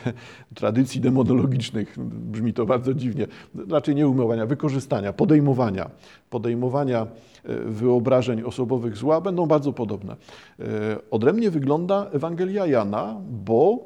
tradycji 0.54 1.00
demonologicznych, 1.00 1.94
brzmi 2.08 2.52
to 2.52 2.66
bardzo 2.66 2.94
dziwnie, 2.94 3.26
raczej 3.70 3.94
nie 3.94 4.08
ujmowania, 4.08 4.46
wykorzystania, 4.46 5.12
podejmowania, 5.12 5.90
podejmowania 6.30 7.06
e, 7.44 7.56
wyobrażeń 7.56 8.42
osobowych 8.42 8.96
zła 8.96 9.20
będą 9.20 9.46
bardzo 9.46 9.72
podobne. 9.72 10.16
E, 10.60 10.64
odrębnie 11.10 11.50
wygląda 11.50 12.06
Ewangelia 12.12 12.66
Jana, 12.66 13.20
bo 13.44 13.78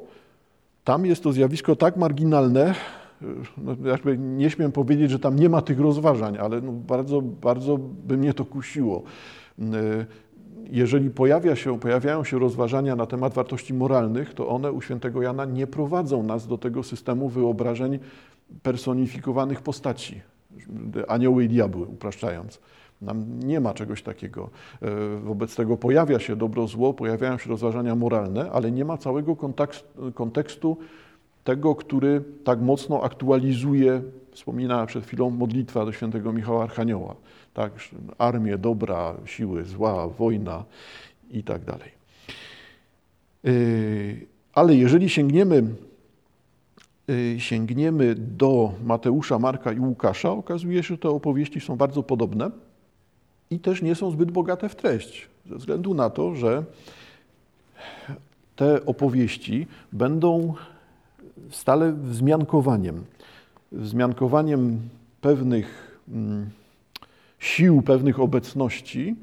tam 0.83 1.05
jest 1.05 1.23
to 1.23 1.33
zjawisko 1.33 1.75
tak 1.75 1.97
marginalne, 1.97 2.65
e, 3.21 3.25
no, 3.57 3.75
jakby 3.89 4.17
nie 4.17 4.49
śmiem 4.49 4.71
powiedzieć, 4.71 5.11
że 5.11 5.19
tam 5.19 5.39
nie 5.39 5.49
ma 5.49 5.61
tych 5.61 5.79
rozważań, 5.79 6.37
ale 6.37 6.61
no 6.61 6.71
bardzo, 6.71 7.21
bardzo 7.21 7.77
by 7.77 8.17
mnie 8.17 8.33
to 8.33 8.45
kusiło 8.45 9.03
jeżeli 10.71 11.09
pojawia 11.09 11.55
się, 11.55 11.79
pojawiają 11.79 12.23
się 12.23 12.39
rozważania 12.39 12.95
na 12.95 13.05
temat 13.05 13.33
wartości 13.33 13.73
moralnych, 13.73 14.33
to 14.33 14.47
one 14.47 14.71
u 14.71 14.81
świętego 14.81 15.21
Jana 15.21 15.45
nie 15.45 15.67
prowadzą 15.67 16.23
nas 16.23 16.47
do 16.47 16.57
tego 16.57 16.83
systemu 16.83 17.29
wyobrażeń 17.29 17.99
personifikowanych 18.63 19.61
postaci, 19.61 20.21
anioły 21.07 21.43
i 21.43 21.47
diabły, 21.47 21.85
upraszczając. 21.85 22.59
Nam 23.01 23.39
nie 23.39 23.59
ma 23.59 23.73
czegoś 23.73 24.01
takiego. 24.01 24.49
E, 24.81 25.19
wobec 25.19 25.55
tego 25.55 25.77
pojawia 25.77 26.19
się 26.19 26.35
dobro, 26.35 26.67
zło, 26.67 26.93
pojawiają 26.93 27.37
się 27.37 27.49
rozważania 27.49 27.95
moralne, 27.95 28.51
ale 28.51 28.71
nie 28.71 28.85
ma 28.85 28.97
całego 28.97 29.35
kontekstu 30.13 30.77
tego, 31.43 31.75
który 31.75 32.23
tak 32.43 32.61
mocno 32.61 33.03
aktualizuje, 33.03 34.01
wspominała 34.31 34.85
przed 34.85 35.05
chwilą 35.05 35.29
modlitwa 35.29 35.85
do 35.85 35.91
świętego 35.91 36.33
Michała 36.33 36.63
Archanioła 36.63 37.15
tak, 37.53 37.71
armię, 38.17 38.57
dobra, 38.57 39.15
siły, 39.25 39.65
zła, 39.65 40.07
wojna 40.07 40.63
i 41.31 41.43
tak 41.43 41.65
dalej. 41.65 41.91
Y, 43.45 44.27
ale 44.53 44.75
jeżeli 44.75 45.09
sięgniemy, 45.09 45.63
y, 47.09 47.35
sięgniemy 47.39 48.15
do 48.15 48.73
Mateusza, 48.83 49.39
Marka 49.39 49.71
i 49.71 49.79
Łukasza, 49.79 50.31
okazuje 50.31 50.83
się, 50.83 50.93
że 50.93 50.97
te 50.97 51.09
opowieści 51.09 51.59
są 51.59 51.75
bardzo 51.75 52.03
podobne 52.03 52.51
i 53.51 53.59
też 53.59 53.81
nie 53.81 53.95
są 53.95 54.11
zbyt 54.11 54.31
bogate 54.31 54.69
w 54.69 54.75
treść, 54.75 55.29
ze 55.49 55.55
względu 55.55 55.93
na 55.93 56.09
to, 56.09 56.35
że 56.35 56.63
te 58.55 58.85
opowieści 58.85 59.67
będą 59.93 60.53
stale 61.49 61.91
wzmiankowaniem, 61.91 63.03
wzmiankowaniem 63.71 64.79
pewnych 65.21 65.97
mm, 66.09 66.49
sił, 67.41 67.81
pewnych 67.81 68.19
obecności. 68.19 69.15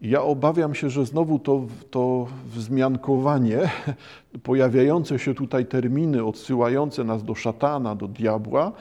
Ja 0.00 0.22
obawiam 0.22 0.74
się, 0.74 0.90
że 0.90 1.06
znowu 1.06 1.38
to, 1.38 1.66
to 1.90 2.26
wzmiankowanie, 2.46 3.70
pojawiające 4.42 5.18
się 5.18 5.34
tutaj 5.34 5.66
terminy 5.66 6.24
odsyłające 6.24 7.04
nas 7.04 7.24
do 7.24 7.34
szatana, 7.34 7.94
do 7.94 8.08
diabła, 8.08 8.72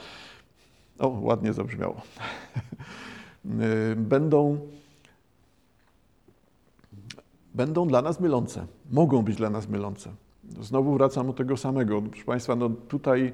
o, 0.99 1.07
ładnie 1.07 1.53
zabrzmiało, 1.53 2.01
będą, 3.95 4.59
będą 7.53 7.87
dla 7.87 8.01
nas 8.01 8.19
mylące, 8.19 8.65
mogą 8.91 9.21
być 9.21 9.35
dla 9.35 9.49
nas 9.49 9.69
mylące. 9.69 10.09
Znowu 10.61 10.93
wracam 10.93 11.27
do 11.27 11.33
tego 11.33 11.57
samego. 11.57 12.01
Proszę 12.01 12.25
Państwa, 12.25 12.55
no 12.55 12.69
tutaj 12.69 13.33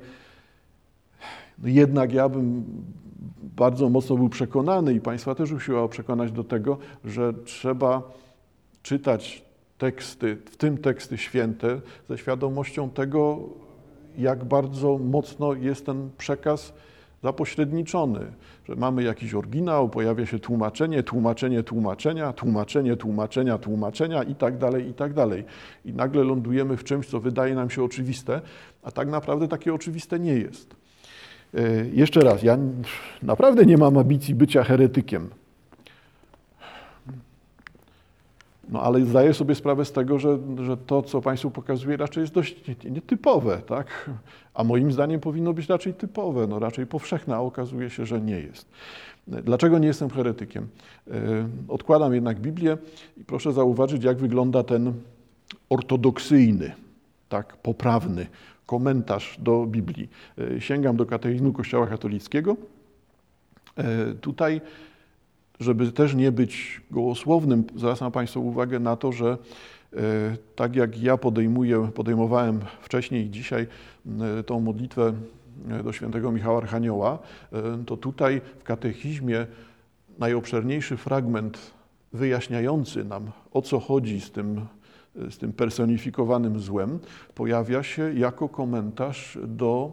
no 1.57 1.69
jednak 1.69 2.13
ja 2.13 2.29
bym 2.29 2.65
bardzo 3.57 3.89
mocno 3.89 4.15
był 4.15 4.29
przekonany 4.29 4.93
i 4.93 5.01
Państwa 5.01 5.35
też 5.35 5.51
usiłował 5.51 5.89
przekonać 5.89 6.31
do 6.31 6.43
tego, 6.43 6.77
że 7.05 7.33
trzeba 7.33 8.01
czytać 8.83 9.41
teksty, 9.77 10.37
w 10.45 10.57
tym 10.57 10.77
teksty 10.77 11.17
święte, 11.17 11.81
ze 12.09 12.17
świadomością 12.17 12.89
tego, 12.89 13.39
jak 14.17 14.45
bardzo 14.45 14.97
mocno 14.97 15.53
jest 15.53 15.85
ten 15.85 16.09
przekaz 16.17 16.73
zapośredniczony, 17.23 18.19
że 18.69 18.75
mamy 18.75 19.03
jakiś 19.03 19.33
oryginał, 19.33 19.89
pojawia 19.89 20.25
się 20.25 20.39
tłumaczenie, 20.39 21.03
tłumaczenie 21.03 21.63
tłumaczenia, 21.63 22.33
tłumaczenie 22.33 22.95
tłumaczenia, 22.95 23.57
tłumaczenia 23.57 24.23
i 24.23 24.35
tak 24.35 24.57
dalej, 24.57 24.89
i 24.89 24.93
tak 24.93 25.13
dalej. 25.13 25.43
I 25.85 25.93
nagle 25.93 26.23
lądujemy 26.23 26.77
w 26.77 26.83
czymś, 26.83 27.07
co 27.07 27.19
wydaje 27.19 27.55
nam 27.55 27.69
się 27.69 27.83
oczywiste, 27.83 28.41
a 28.83 28.91
tak 28.91 29.07
naprawdę 29.07 29.47
takie 29.47 29.73
oczywiste 29.73 30.19
nie 30.19 30.33
jest. 30.33 30.86
E, 31.53 31.85
jeszcze 31.93 32.19
raz, 32.19 32.43
ja 32.43 32.57
naprawdę 33.23 33.65
nie 33.65 33.77
mam 33.77 33.97
ambicji 33.97 34.35
bycia 34.35 34.63
heretykiem. 34.63 35.29
No 38.69 38.81
ale 38.81 39.05
zdaję 39.05 39.33
sobie 39.33 39.55
sprawę 39.55 39.85
z 39.85 39.91
tego, 39.91 40.19
że, 40.19 40.37
że 40.61 40.77
to, 40.77 41.01
co 41.01 41.21
Państwu 41.21 41.51
pokazuję, 41.51 41.97
raczej 41.97 42.21
jest 42.21 42.33
dość 42.33 42.55
nietypowe, 42.83 43.61
tak? 43.67 44.09
A 44.53 44.63
moim 44.63 44.91
zdaniem 44.91 45.19
powinno 45.19 45.53
być 45.53 45.69
raczej 45.69 45.93
typowe, 45.93 46.47
no 46.47 46.59
raczej 46.59 46.85
powszechne, 46.85 47.35
a 47.35 47.39
okazuje 47.39 47.89
się, 47.89 48.05
że 48.05 48.21
nie 48.21 48.39
jest. 48.39 48.65
Dlaczego 49.27 49.79
nie 49.79 49.87
jestem 49.87 50.09
heretykiem? 50.09 50.67
E, 51.07 51.13
odkładam 51.67 52.13
jednak 52.13 52.39
Biblię 52.39 52.77
i 53.17 53.23
proszę 53.23 53.53
zauważyć, 53.53 54.03
jak 54.03 54.17
wygląda 54.17 54.63
ten 54.63 54.93
ortodoksyjny, 55.69 56.71
tak, 57.29 57.57
poprawny 57.57 58.27
komentarz 58.67 59.37
do 59.39 59.65
Biblii. 59.65 60.09
E, 60.37 60.61
sięgam 60.61 60.97
do 60.97 61.05
katechizmu 61.05 61.53
Kościoła 61.53 61.87
katolickiego. 61.87 62.57
E, 63.77 64.13
tutaj, 64.13 64.61
żeby 65.59 65.91
też 65.91 66.15
nie 66.15 66.31
być 66.31 66.81
gołosłownym, 66.91 67.63
zwracam 67.75 68.11
Państwu 68.11 68.47
uwagę 68.47 68.79
na 68.79 68.95
to, 68.95 69.11
że 69.11 69.37
e, 69.93 69.97
tak 70.55 70.75
jak 70.75 71.01
ja 71.01 71.17
podejmuję, 71.17 71.89
podejmowałem 71.95 72.59
wcześniej 72.81 73.25
i 73.25 73.29
dzisiaj 73.29 73.67
tą 74.45 74.59
modlitwę 74.59 75.13
do 75.83 75.93
świętego 75.93 76.31
Michała 76.31 76.57
Archanioła, 76.57 77.19
to 77.85 77.97
tutaj 77.97 78.41
w 78.59 78.63
katechizmie 78.63 79.47
najobszerniejszy 80.19 80.97
fragment 80.97 81.73
wyjaśniający 82.13 83.03
nam, 83.03 83.31
o 83.51 83.61
co 83.61 83.79
chodzi 83.79 84.21
z 84.21 84.31
tym 84.31 84.65
z 85.29 85.37
tym 85.37 85.53
personifikowanym 85.53 86.59
złem, 86.59 86.99
pojawia 87.35 87.83
się 87.83 88.13
jako 88.13 88.49
komentarz 88.49 89.37
do 89.47 89.91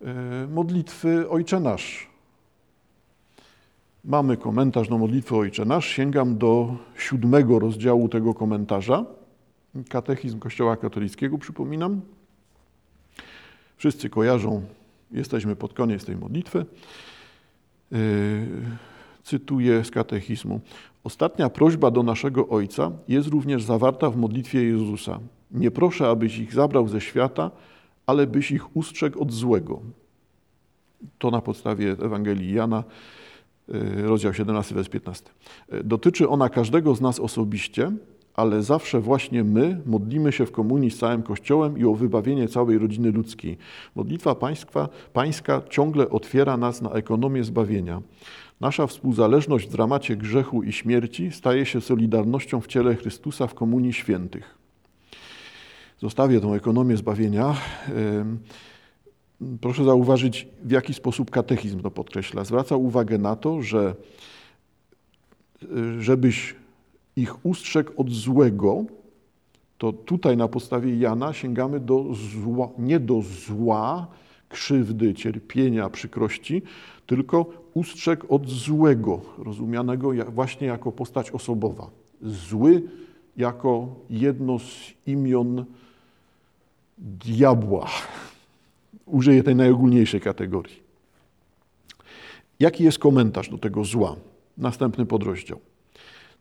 e, 0.00 0.46
modlitwy 0.46 1.30
Ojcze 1.30 1.60
Nasz. 1.60 2.08
Mamy 4.04 4.36
komentarz 4.36 4.88
do 4.88 4.98
modlitwy 4.98 5.36
Ojcze 5.36 5.64
Nasz. 5.64 5.86
Sięgam 5.86 6.38
do 6.38 6.76
siódmego 6.98 7.58
rozdziału 7.58 8.08
tego 8.08 8.34
komentarza. 8.34 9.04
Katechizm 9.88 10.38
Kościoła 10.38 10.76
katolickiego, 10.76 11.38
przypominam. 11.38 12.00
Wszyscy 13.76 14.10
kojarzą, 14.10 14.62
jesteśmy 15.10 15.56
pod 15.56 15.72
koniec 15.72 16.04
tej 16.04 16.16
modlitwy. 16.16 16.66
Yy, 17.90 17.98
cytuję 19.22 19.84
z 19.84 19.90
katechizmu. 19.90 20.60
Ostatnia 21.04 21.50
prośba 21.50 21.90
do 21.90 22.02
naszego 22.02 22.48
Ojca 22.48 22.92
jest 23.08 23.28
również 23.28 23.62
zawarta 23.62 24.10
w 24.10 24.16
modlitwie 24.16 24.64
Jezusa. 24.64 25.20
Nie 25.50 25.70
proszę, 25.70 26.08
abyś 26.08 26.38
ich 26.38 26.54
zabrał 26.54 26.88
ze 26.88 27.00
świata, 27.00 27.50
ale 28.06 28.26
byś 28.26 28.50
ich 28.50 28.76
ustrzegł 28.76 29.22
od 29.22 29.32
złego. 29.32 29.80
To 31.18 31.30
na 31.30 31.40
podstawie 31.40 31.92
Ewangelii 31.92 32.54
Jana, 32.54 32.84
y, 33.68 34.02
rozdział 34.02 34.34
17, 34.34 34.74
wers 34.74 34.88
15. 34.88 35.30
Y, 35.72 35.84
dotyczy 35.84 36.28
ona 36.28 36.48
każdego 36.48 36.94
z 36.94 37.00
nas 37.00 37.20
osobiście, 37.20 37.92
ale 38.34 38.62
zawsze 38.62 39.00
właśnie 39.00 39.44
my 39.44 39.80
modlimy 39.86 40.32
się 40.32 40.46
w 40.46 40.52
komunii 40.52 40.90
z 40.90 40.98
całym 40.98 41.22
Kościołem 41.22 41.78
i 41.78 41.84
o 41.84 41.94
wybawienie 41.94 42.48
całej 42.48 42.78
rodziny 42.78 43.10
ludzkiej. 43.10 43.58
Modlitwa 43.94 44.34
pańska, 44.34 44.88
pańska 45.12 45.62
ciągle 45.70 46.10
otwiera 46.10 46.56
nas 46.56 46.82
na 46.82 46.90
ekonomię 46.90 47.44
zbawienia. 47.44 48.02
Nasza 48.60 48.86
współzależność 48.86 49.68
w 49.68 49.72
dramacie 49.72 50.16
grzechu 50.16 50.62
i 50.62 50.72
śmierci 50.72 51.30
staje 51.32 51.66
się 51.66 51.80
solidarnością 51.80 52.60
w 52.60 52.66
ciele 52.66 52.94
Chrystusa 52.94 53.46
w 53.46 53.54
komunii 53.54 53.92
świętych. 53.92 54.58
Zostawię 55.98 56.40
tą 56.40 56.54
ekonomię 56.54 56.96
zbawienia. 56.96 57.54
Proszę 59.60 59.84
zauważyć, 59.84 60.48
w 60.64 60.70
jaki 60.70 60.94
sposób 60.94 61.30
katechizm 61.30 61.80
to 61.80 61.90
podkreśla. 61.90 62.44
Zwraca 62.44 62.76
uwagę 62.76 63.18
na 63.18 63.36
to, 63.36 63.62
że 63.62 63.94
żebyś 65.98 66.54
ich 67.16 67.46
ustrzegł 67.46 67.92
od 67.96 68.10
złego, 68.10 68.84
to 69.78 69.92
tutaj 69.92 70.36
na 70.36 70.48
podstawie 70.48 70.98
Jana 70.98 71.32
sięgamy 71.32 71.80
do 71.80 72.04
zła, 72.12 72.68
nie 72.78 73.00
do 73.00 73.22
zła, 73.22 74.06
krzywdy, 74.48 75.14
cierpienia, 75.14 75.90
przykrości, 75.90 76.62
tylko 77.06 77.46
ustrzegł 77.74 78.34
od 78.34 78.48
złego, 78.48 79.20
rozumianego 79.38 80.10
właśnie 80.28 80.66
jako 80.66 80.92
postać 80.92 81.30
osobowa. 81.30 81.90
Zły 82.22 82.82
jako 83.36 83.88
jedno 84.10 84.58
z 84.58 84.92
imion 85.06 85.64
diabła. 86.98 87.90
Użyję 89.06 89.42
tej 89.42 89.56
najogólniejszej 89.56 90.20
kategorii. 90.20 90.84
Jaki 92.60 92.84
jest 92.84 92.98
komentarz 92.98 93.48
do 93.48 93.58
tego 93.58 93.84
zła? 93.84 94.16
Następny 94.58 95.06
podrozdział. 95.06 95.60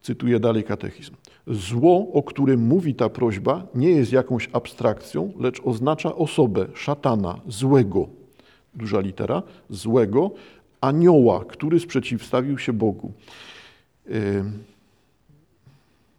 Cytuję 0.03 0.39
dalej 0.39 0.63
katechizm. 0.63 1.15
Zło, 1.48 2.07
o 2.13 2.24
którym 2.24 2.62
mówi 2.62 2.95
ta 2.95 3.10
prośba, 3.10 3.67
nie 3.75 3.89
jest 3.89 4.12
jakąś 4.12 4.50
abstrakcją, 4.53 5.33
lecz 5.39 5.62
oznacza 5.63 6.15
osobę, 6.15 6.67
szatana, 6.74 7.39
złego, 7.48 8.07
duża 8.75 9.00
litera, 9.00 9.43
złego, 9.69 10.31
anioła, 10.81 11.45
który 11.45 11.79
sprzeciwstawił 11.79 12.57
się 12.57 12.74
Bogu. 12.74 13.12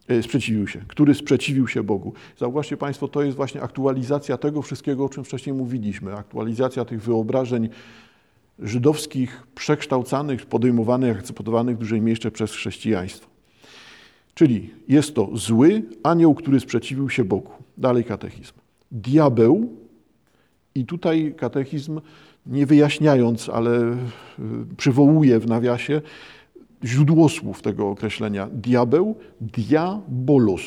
Yy, 0.09 0.23
sprzeciwił 0.23 0.69
się, 0.69 0.81
który 0.89 1.15
sprzeciwił 1.15 1.69
się 1.69 1.83
Bogu. 1.83 2.13
Zauważcie 2.39 2.77
Państwo, 2.77 3.09
to 3.09 3.23
jest 3.23 3.37
właśnie 3.37 3.63
aktualizacja 3.63 4.37
tego 4.37 4.63
wszystkiego, 4.63 5.05
o 5.05 5.09
czym 5.09 5.25
wcześniej 5.25 5.57
mówiliśmy. 5.57 6.17
Aktualizacja 6.17 6.85
tych 6.85 7.03
wyobrażeń 7.03 7.69
żydowskich, 8.59 9.47
przekształcanych, 9.55 10.47
podejmowanych, 10.47 11.19
akceptowanych 11.19 11.77
w 11.77 11.79
dużej 11.79 12.01
mierze 12.01 12.31
przez 12.31 12.53
chrześcijaństwo. 12.53 13.34
Czyli 14.35 14.71
jest 14.89 15.15
to 15.15 15.29
zły 15.35 15.83
anioł, 16.03 16.35
który 16.35 16.61
sprzeciwił 16.61 17.11
się 17.11 17.25
Bogu. 17.25 17.51
Dalej 17.79 18.05
katechizm. 18.05 18.53
Diabeł, 18.93 19.69
i 20.75 20.85
tutaj 20.85 21.35
katechizm, 21.37 22.01
nie 22.47 22.67
wyjaśniając, 22.67 23.49
ale 23.49 23.93
y, 23.93 23.97
przywołuje 24.77 25.41
w 25.41 25.47
nawiasie 25.47 26.03
źródło 26.85 27.29
słów 27.29 27.63
tego 27.63 27.89
określenia. 27.89 28.49
Diabeł, 28.53 29.15
diabolos. 29.41 30.63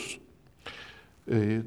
Y, 1.27 1.63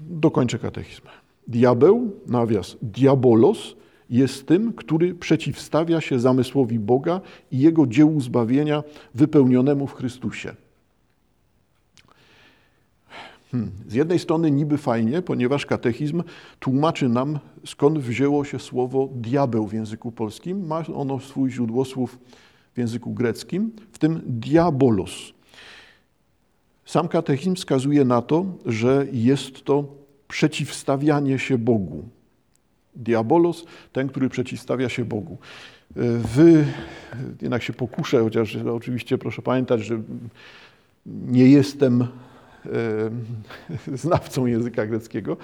dokończę 0.00 0.58
katechizm. 0.58 1.02
Diabeł, 1.48 2.10
nawias, 2.26 2.76
diabolos, 2.82 3.76
jest 4.10 4.46
tym, 4.46 4.72
który 4.72 5.14
przeciwstawia 5.14 6.00
się 6.00 6.20
zamysłowi 6.20 6.78
Boga 6.78 7.20
i 7.50 7.58
Jego 7.58 7.86
dziełu 7.86 8.20
zbawienia 8.20 8.82
wypełnionemu 9.14 9.86
w 9.86 9.94
Chrystusie. 9.94 10.54
Hmm. 13.54 13.70
Z 13.88 13.94
jednej 13.94 14.18
strony 14.18 14.50
niby 14.50 14.78
fajnie, 14.78 15.22
ponieważ 15.22 15.66
katechizm 15.66 16.22
tłumaczy 16.60 17.08
nam, 17.08 17.38
skąd 17.66 17.98
wzięło 17.98 18.44
się 18.44 18.58
słowo 18.58 19.08
diabeł 19.14 19.66
w 19.66 19.72
języku 19.72 20.12
polskim. 20.12 20.66
Ma 20.66 20.84
ono 20.94 21.20
swój 21.20 21.50
źródło 21.50 21.84
słów 21.84 22.18
w 22.74 22.78
języku 22.78 23.12
greckim, 23.12 23.72
w 23.92 23.98
tym 23.98 24.20
diabolos. 24.26 25.32
Sam 26.84 27.08
katechizm 27.08 27.54
wskazuje 27.54 28.04
na 28.04 28.22
to, 28.22 28.46
że 28.66 29.06
jest 29.12 29.64
to 29.64 29.84
przeciwstawianie 30.28 31.38
się 31.38 31.58
Bogu. 31.58 32.04
Diabolos, 32.96 33.64
ten, 33.92 34.08
który 34.08 34.28
przeciwstawia 34.28 34.88
się 34.88 35.04
Bogu. 35.04 35.38
Wy, 36.34 36.64
jednak 37.42 37.62
się 37.62 37.72
pokuszę, 37.72 38.22
chociaż 38.22 38.56
oczywiście 38.56 39.18
proszę 39.18 39.42
pamiętać, 39.42 39.80
że 39.80 40.02
nie 41.06 41.48
jestem 41.48 42.06
znawcą 43.94 44.46
języka 44.46 44.86
greckiego, 44.86 45.36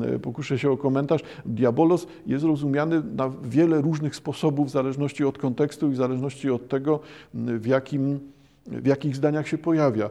e, 0.00 0.18
pokuszę 0.18 0.58
się 0.58 0.70
o 0.70 0.76
komentarz. 0.76 1.20
Diabolos 1.46 2.06
jest 2.26 2.44
rozumiany 2.44 3.02
na 3.16 3.30
wiele 3.44 3.80
różnych 3.80 4.16
sposobów 4.16 4.68
w 4.68 4.70
zależności 4.70 5.24
od 5.24 5.38
kontekstu 5.38 5.88
i 5.88 5.92
w 5.92 5.96
zależności 5.96 6.50
od 6.50 6.68
tego, 6.68 7.00
w 7.34 7.66
jakim 7.66 8.20
w 8.66 8.86
jakich 8.86 9.16
zdaniach 9.16 9.48
się 9.48 9.58
pojawia. 9.58 10.10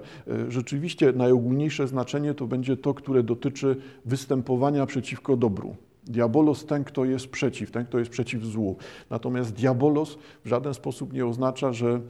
Rzeczywiście 0.50 1.14
najogólniejsze 1.14 1.88
znaczenie 1.88 2.34
to 2.34 2.48
będzie 2.48 2.78
to, 2.78 2.94
które 2.94 3.24
dotyczy 3.24 3.76
występowania 4.06 4.86
przeciwko 4.86 5.38
dobru. 5.38 5.76
Diabolos 6.04 6.66
ten, 6.66 6.84
kto 6.84 7.06
jest 7.06 7.28
przeciw, 7.28 7.72
ten, 7.72 7.86
kto 7.86 8.00
jest 8.00 8.12
przeciw 8.12 8.44
złu. 8.44 8.78
Natomiast 9.10 9.54
diabolos 9.54 10.18
w 10.46 10.48
żaden 10.48 10.74
sposób 10.74 11.14
nie 11.14 11.26
oznacza, 11.26 11.74
że 11.74 12.02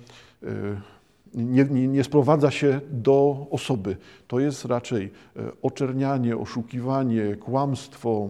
nie, 1.33 1.63
nie, 1.63 1.87
nie, 1.87 2.03
sprowadza 2.03 2.51
się 2.51 2.81
do 2.91 3.47
osoby. 3.51 3.97
To 4.27 4.39
jest 4.39 4.65
raczej 4.65 5.11
e, 5.35 5.51
oczernianie, 5.61 6.37
oszukiwanie, 6.37 7.35
kłamstwo, 7.35 8.29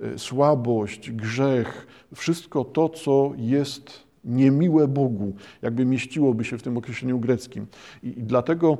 e, 0.00 0.18
słabość, 0.18 1.10
grzech, 1.10 1.86
wszystko 2.14 2.64
to, 2.64 2.88
co 2.88 3.32
jest 3.36 4.10
niemiłe 4.24 4.88
Bogu, 4.88 5.32
jakby 5.62 5.84
mieściłoby 5.84 6.44
się 6.44 6.58
w 6.58 6.62
tym 6.62 6.76
określeniu 6.76 7.18
greckim. 7.18 7.66
I, 8.02 8.08
i 8.08 8.22
dlatego 8.22 8.78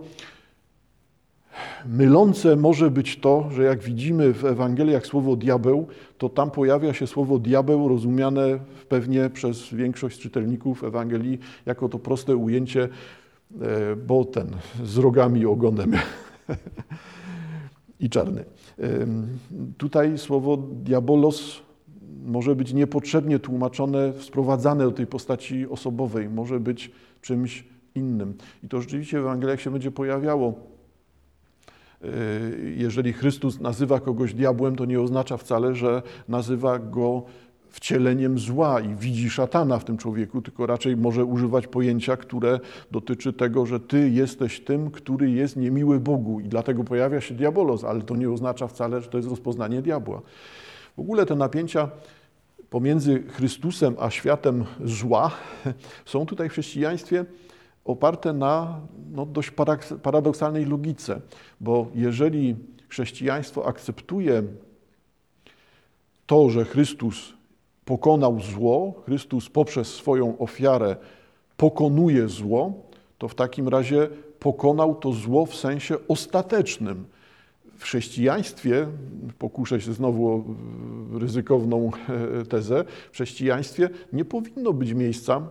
mylące 1.87 2.57
może 2.57 2.90
być 2.90 3.20
to, 3.20 3.51
że 3.51 3.62
jak 3.62 3.83
widzimy 3.83 4.33
w 4.33 4.44
Ewangeliach 4.44 5.07
słowo 5.07 5.37
diabeł, 5.37 5.87
to 6.18 6.29
tam 6.29 6.51
pojawia 6.51 6.94
się 6.94 7.07
słowo 7.07 7.38
diabeł 7.38 7.88
rozumiane 7.88 8.59
pewnie 8.88 9.31
przez 9.31 9.75
większość 9.75 10.20
czytelników 10.20 10.85
Ewangelii 10.85 11.38
jako 11.66 11.88
to 11.88 11.99
proste 11.99 12.37
ujęcie 12.37 12.88
bo 14.06 14.24
ten 14.24 14.56
z 14.84 14.98
rogami 14.98 15.46
ogonem 15.46 15.92
i 18.00 18.10
czarny. 18.10 18.44
Tutaj 19.78 20.18
słowo 20.18 20.56
diabolos 20.56 21.62
może 22.24 22.56
być 22.56 22.72
niepotrzebnie 22.72 23.38
tłumaczone, 23.38 24.12
sprowadzane 24.20 24.84
do 24.84 24.92
tej 24.92 25.06
postaci 25.06 25.66
osobowej, 25.66 26.28
może 26.28 26.60
być 26.60 26.90
czymś 27.20 27.64
innym. 27.94 28.34
I 28.64 28.68
to 28.68 28.80
rzeczywiście 28.80 29.20
w 29.20 29.20
Ewangeliach 29.20 29.60
się 29.60 29.70
będzie 29.70 29.90
pojawiało. 29.90 30.54
E, 32.02 32.06
jeżeli 32.76 33.12
Chrystus 33.12 33.60
nazywa 33.60 34.00
kogoś 34.00 34.34
diabłem, 34.34 34.76
to 34.76 34.84
nie 34.84 35.00
oznacza 35.00 35.36
wcale, 35.36 35.74
że 35.74 36.02
nazywa 36.28 36.78
go 36.78 37.22
wcieleniem 37.70 38.38
zła 38.38 38.80
i 38.80 38.94
widzi 38.94 39.30
szatana 39.30 39.78
w 39.78 39.85
tym 39.85 39.98
człowieku, 39.98 40.42
tylko 40.42 40.66
raczej 40.66 40.96
może 40.96 41.24
używać 41.24 41.66
pojęcia, 41.66 42.16
które 42.16 42.61
dotyczy 42.90 43.33
tego, 43.33 43.66
że 43.66 43.80
ty 43.80 44.11
jesteś 44.11 44.61
tym, 44.61 44.90
który 44.90 45.30
jest 45.30 45.56
niemiły 45.56 46.00
Bogu 46.00 46.40
i 46.40 46.48
dlatego 46.48 46.85
pojawia 46.85 47.20
się 47.20 47.35
diabolos, 47.35 47.85
ale 47.85 48.02
to 48.02 48.16
nie 48.16 48.30
oznacza 48.30 48.68
wcale, 48.68 49.00
że 49.00 49.09
to 49.09 49.18
jest 49.18 49.30
rozpoznanie 49.30 49.83
diabła. 49.83 50.22
W 50.96 51.00
ogóle 51.00 51.26
te 51.26 51.35
napięcia 51.35 51.90
pomiędzy 52.70 53.22
Chrystusem 53.22 53.96
a 53.98 54.11
światem 54.11 54.64
zła 54.85 55.30
są 56.12 56.26
tutaj 56.26 56.48
w 56.48 56.52
chrześcijaństwie 56.52 57.24
oparte 57.85 58.33
na 58.33 58.80
no, 59.12 59.26
dość 59.26 59.50
paradoksalnej 60.02 60.66
logice, 60.66 61.20
bo 61.61 61.87
jeżeli 61.94 62.56
chrześcijaństwo 62.88 63.66
akceptuje 63.66 64.42
to, 66.26 66.50
że 66.50 66.64
Chrystus 66.64 67.39
pokonał 67.90 68.40
zło, 68.40 68.94
Chrystus 69.05 69.48
poprzez 69.48 69.94
swoją 69.94 70.38
ofiarę 70.38 70.96
pokonuje 71.57 72.29
zło, 72.29 72.72
to 73.18 73.29
w 73.29 73.35
takim 73.35 73.68
razie 73.68 74.09
pokonał 74.38 74.94
to 74.94 75.12
zło 75.12 75.46
w 75.46 75.55
sensie 75.55 75.96
ostatecznym. 76.09 77.05
W 77.79 77.83
chrześcijaństwie, 77.83 78.87
pokuszę 79.38 79.81
się 79.81 79.92
znowu 79.92 80.29
o 80.29 80.44
ryzykowną 81.18 81.90
tezę, 82.53 82.85
w 83.11 83.14
chrześcijaństwie 83.14 83.88
nie 84.12 84.24
powinno 84.24 84.72
być 84.72 84.92
miejsca 84.92 85.42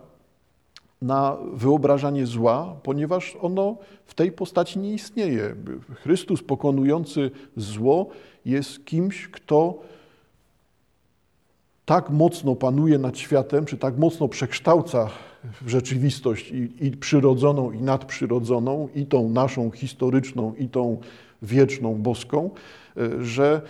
na 1.02 1.38
wyobrażanie 1.54 2.25
zła, 2.25 2.75
ponieważ 2.84 3.38
ono 3.41 3.78
w 4.06 4.13
tej 4.13 4.32
postaci 4.32 4.80
nie 4.80 4.93
istnieje. 4.93 5.56
Chrystus 5.95 6.43
pokonujący 6.43 7.32
zło 7.58 8.10
jest 8.45 8.86
kimś, 8.86 9.28
kto 9.28 9.80
tak 11.89 12.10
mocno 12.10 12.56
panuje 12.56 12.97
nad 12.97 13.17
światem, 13.17 13.65
czy 13.65 13.78
tak 13.78 13.97
mocno 13.97 14.28
przekształca 14.28 15.10
rzeczywistość 15.67 16.52
i, 16.52 16.86
i 16.88 16.91
przyrodzoną, 16.91 17.71
i 17.71 17.82
nadprzyrodzoną, 17.82 18.89
i 18.95 19.06
tą 19.06 19.30
naszą 19.30 19.71
historyczną, 19.71 20.54
i 20.56 20.67
tą 20.67 20.97
wieczną, 21.41 21.95
boską, 21.95 22.49
e, 22.97 23.23
że 23.23 23.62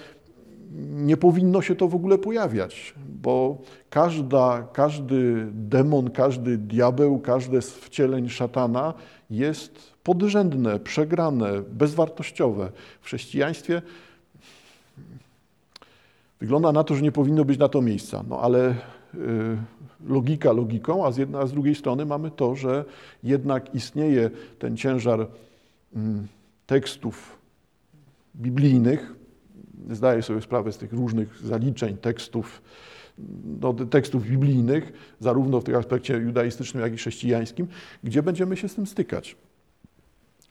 nie 0.89 1.17
powinno 1.17 1.62
się 1.62 1.75
to 1.75 1.88
w 1.88 1.95
ogóle 1.95 2.17
pojawiać, 2.17 2.93
bo 3.21 3.58
każda, 3.89 4.67
każdy 4.73 5.47
demon, 5.53 6.10
każdy 6.10 6.58
diabeł, 6.58 7.19
każde 7.19 7.62
z 7.62 7.71
wcieleń 7.71 8.29
szatana 8.29 8.93
jest 9.29 9.93
podrzędne, 10.03 10.79
przegrane, 10.79 11.62
bezwartościowe. 11.62 12.71
W 13.01 13.05
chrześcijaństwie 13.05 13.82
wygląda 16.39 16.71
na 16.71 16.84
to, 16.84 16.95
że 16.95 17.02
nie 17.02 17.12
powinno 17.12 17.45
być 17.45 17.60
na 17.60 17.69
to 17.69 17.82
miejsca, 17.82 18.23
no 18.30 18.39
ale 18.39 18.69
y, 18.69 18.75
logika 20.08 20.52
logiką, 20.52 21.06
a 21.06 21.12
z, 21.12 21.17
jedna, 21.17 21.39
a 21.39 21.47
z 21.47 21.52
drugiej 21.52 21.75
strony 21.75 22.06
mamy 22.06 22.32
to, 22.32 22.56
że 22.56 22.86
jednak 23.23 23.75
istnieje 23.75 24.30
ten 24.60 24.78
ciężar 24.78 25.28
mm, 25.95 26.28
tekstów 26.65 27.39
biblijnych, 28.36 29.13
zdaję 29.89 30.21
sobie 30.21 30.41
sprawę 30.41 30.71
z 30.71 30.78
tych 30.78 30.93
różnych 30.93 31.38
zaliczeń 31.43 31.97
tekstów, 31.97 32.62
no, 33.62 33.73
tekstów 33.73 34.23
biblijnych, 34.28 34.93
zarówno 35.19 35.62
w 35.62 35.63
tym 35.63 35.75
aspekcie 35.75 36.13
judaistycznym, 36.13 36.84
jak 36.84 36.93
i 36.93 36.97
chrześcijańskim, 36.97 37.67
gdzie 38.04 38.23
będziemy 38.23 38.58
się 38.58 38.69
z 38.69 38.75
tym 38.75 38.88
stykać. 38.88 39.36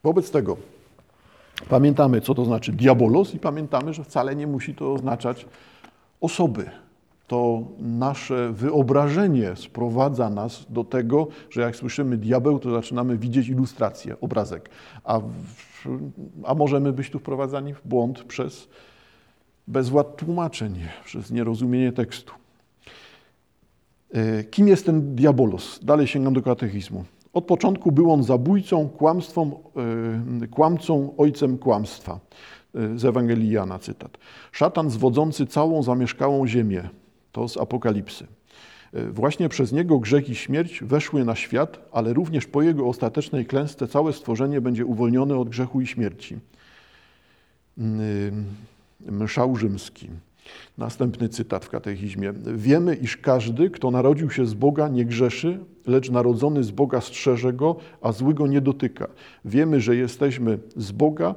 Wobec 0.03 0.31
tego 0.31 0.57
pamiętamy, 1.69 2.21
co 2.21 2.35
to 2.35 2.45
znaczy 2.45 2.73
diabolos 2.73 3.35
i 3.35 3.39
pamiętamy, 3.39 3.95
że 3.95 4.05
wcale 4.05 4.37
nie 4.37 4.47
musi 4.47 4.75
to 4.75 4.93
oznaczać 4.93 5.47
osoby. 6.21 6.71
To 7.27 7.63
nasze 7.79 8.53
wyobrażenie 8.53 9.57
sprowadza 9.57 10.31
nas 10.31 10.67
do 10.71 10.85
tego, 10.85 11.27
że 11.51 11.61
jak 11.61 11.77
słyszymy 11.77 12.17
diabeł, 12.17 12.59
to 12.59 12.71
zaczynamy 12.71 13.19
widzieć 13.19 13.49
ilustrację, 13.49 14.21
obrazek. 14.21 14.71
A, 15.05 15.21
a 16.45 16.55
możemy 16.55 16.93
być 16.93 17.11
tu 17.11 17.19
wprowadzani 17.19 17.75
w 17.75 17.83
błąd 17.85 18.25
przez 18.25 18.69
bezwład 19.67 20.17
tłumaczeń, 20.17 20.75
przez 21.05 21.31
nierozumienie 21.31 21.93
tekstu. 21.93 22.33
E, 24.13 24.45
kim 24.45 24.69
jest 24.69 24.87
ten 24.87 25.15
diabolos? 25.15 25.81
Dalej 25.83 26.07
sięgam 26.07 26.35
do 26.35 26.43
katechizmu. 26.43 27.05
Od 27.33 27.45
początku 27.45 27.93
był 27.93 28.13
on 28.13 28.23
zabójcą, 28.23 28.89
kłamstwą, 28.89 29.63
e, 30.43 30.47
kłamcą, 30.47 31.15
ojcem 31.17 31.59
kłamstwa. 31.59 32.21
E, 32.75 32.99
z 32.99 33.05
Ewangelii 33.05 33.51
Jana, 33.51 33.79
cytat. 33.79 34.19
Szatan 34.53 34.91
zwodzący 34.91 35.47
całą 35.47 35.83
zamieszkałą 35.83 36.47
ziemię. 36.47 36.89
To 37.33 37.49
z 37.49 37.57
Apokalipsy. 37.57 38.27
Właśnie 38.93 39.49
przez 39.49 39.73
niego 39.73 39.99
grzech 39.99 40.29
i 40.29 40.35
śmierć 40.35 40.81
weszły 40.85 41.25
na 41.25 41.35
świat, 41.35 41.79
ale 41.93 42.13
również 42.13 42.47
po 42.47 42.63
jego 42.63 42.87
ostatecznej 42.87 43.47
klęsce 43.47 43.89
całe 43.89 44.13
stworzenie 44.13 44.61
będzie 44.61 44.87
uwolnione 44.87 45.37
od 45.37 45.49
grzechu 45.49 45.81
i 45.81 45.87
śmierci 45.87 46.39
mszał 49.01 49.57
rzymski. 49.57 50.09
Następny 50.79 51.29
cytat 51.29 51.65
w 51.65 51.69
katechizmie. 51.69 52.33
Wiemy, 52.55 52.95
iż 52.95 53.17
każdy, 53.17 53.71
kto 53.71 53.91
narodził 53.91 54.31
się 54.31 54.47
z 54.47 54.55
Boga, 54.55 54.89
nie 54.89 55.05
grzeszy, 55.05 55.59
lecz 55.87 56.11
narodzony 56.11 56.65
z 56.65 56.71
Boga 56.71 57.01
strzeże 57.01 57.53
go, 57.53 57.77
a 58.03 58.13
złego 58.13 58.47
nie 58.47 58.61
dotyka. 58.61 59.09
Wiemy, 59.45 59.81
że 59.81 59.97
jesteśmy 59.97 60.59
z 60.77 60.93
Boga, 60.93 61.35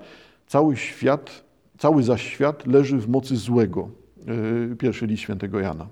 cały 0.52 0.78
świat, 0.78 1.44
cały 1.78 2.04
zaś 2.04 2.22
świat 2.22 2.68
leży 2.68 2.98
w 2.98 3.10
mocy 3.10 3.38
złego. 3.38 3.90
Yy, 4.70 4.76
pierwszy 4.76 5.08
list 5.08 5.24
świętego 5.24 5.60
Jana. 5.60 5.88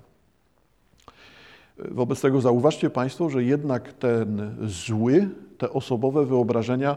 Wobec 1.78 2.20
tego 2.20 2.40
zauważcie 2.40 2.90
Państwo, 2.90 3.30
że 3.30 3.44
jednak 3.44 3.92
ten 3.92 4.56
zły, 4.62 5.28
te 5.58 5.70
osobowe 5.70 6.26
wyobrażenia 6.26 6.96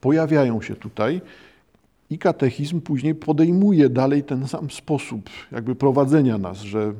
pojawiają 0.00 0.62
się 0.62 0.76
tutaj 0.76 1.20
i 2.10 2.18
katechizm 2.18 2.80
później 2.80 3.14
podejmuje 3.14 3.88
dalej 3.88 4.22
ten 4.22 4.48
sam 4.48 4.70
sposób 4.70 5.30
jakby 5.52 5.74
prowadzenia 5.74 6.38
nas, 6.38 6.58
że, 6.58 6.92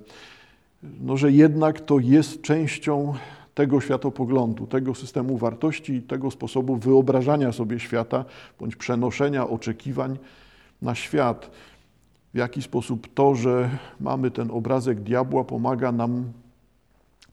no, 1.01 1.17
że 1.17 1.33
jednak 1.33 1.81
to 1.81 1.99
jest 1.99 2.43
częścią 2.43 3.15
tego 3.55 3.81
światopoglądu, 3.81 4.67
tego 4.67 4.95
systemu 4.95 5.39
wartości, 5.39 6.03
tego 6.03 6.31
sposobu 6.31 6.77
wyobrażania 6.77 7.53
sobie 7.53 7.81
świata 7.81 8.25
bądź 8.61 8.77
przenoszenia 8.77 9.49
oczekiwań 9.49 10.19
na 10.83 10.95
świat. 10.95 11.51
W 12.35 12.37
jaki 12.37 12.63
sposób 12.63 13.15
to, 13.15 13.35
że 13.35 13.71
mamy 14.01 14.31
ten 14.31 14.51
obrazek 14.51 15.01
diabła, 15.01 15.45
pomaga 15.45 15.93
nam 15.93 16.33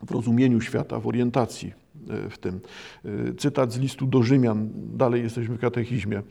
w 0.06 0.12
rozumieniu 0.12 0.62
świata, 0.62 1.00
w 1.00 1.08
orientacji 1.08 1.74
e, 2.10 2.30
w 2.30 2.38
tym. 2.38 2.60
E, 3.06 3.34
cytat 3.34 3.74
z 3.74 3.80
listu 3.80 4.08
do 4.08 4.24
Rzymian, 4.24 4.70
dalej 4.74 5.24
jesteśmy 5.24 5.58
w 5.58 5.60
katechizmie. 5.60 6.22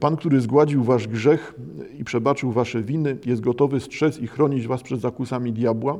Pan, 0.00 0.16
który 0.16 0.40
zgładził 0.40 0.84
wasz 0.84 1.08
grzech 1.08 1.54
i 1.98 2.04
przebaczył 2.04 2.52
wasze 2.52 2.82
winy, 2.82 3.16
jest 3.26 3.42
gotowy 3.42 3.80
strzec 3.80 4.18
i 4.18 4.26
chronić 4.26 4.66
was 4.66 4.82
przed 4.82 5.00
zakusami 5.00 5.52
diabła, 5.52 5.98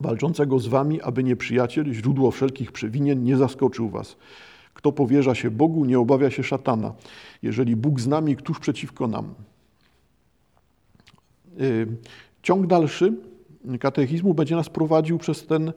walczącego 0.00 0.58
z 0.58 0.66
wami, 0.66 1.02
aby 1.02 1.24
nieprzyjaciel, 1.24 1.92
źródło 1.92 2.30
wszelkich 2.30 2.72
przewinień, 2.72 3.18
nie 3.18 3.36
zaskoczył 3.36 3.90
was. 3.90 4.16
Kto 4.74 4.92
powierza 4.92 5.34
się 5.34 5.50
Bogu, 5.50 5.84
nie 5.84 5.98
obawia 5.98 6.30
się 6.30 6.42
szatana. 6.42 6.94
Jeżeli 7.42 7.76
Bóg 7.76 8.00
z 8.00 8.06
nami, 8.06 8.36
któż 8.36 8.58
przeciwko 8.58 9.06
nam? 9.06 9.34
Y, 11.60 11.86
ciąg 12.42 12.66
dalszy 12.66 13.12
katechizmu 13.80 14.34
będzie 14.34 14.56
nas 14.56 14.68
prowadził 14.68 15.18
przez, 15.18 15.46
ten, 15.46 15.72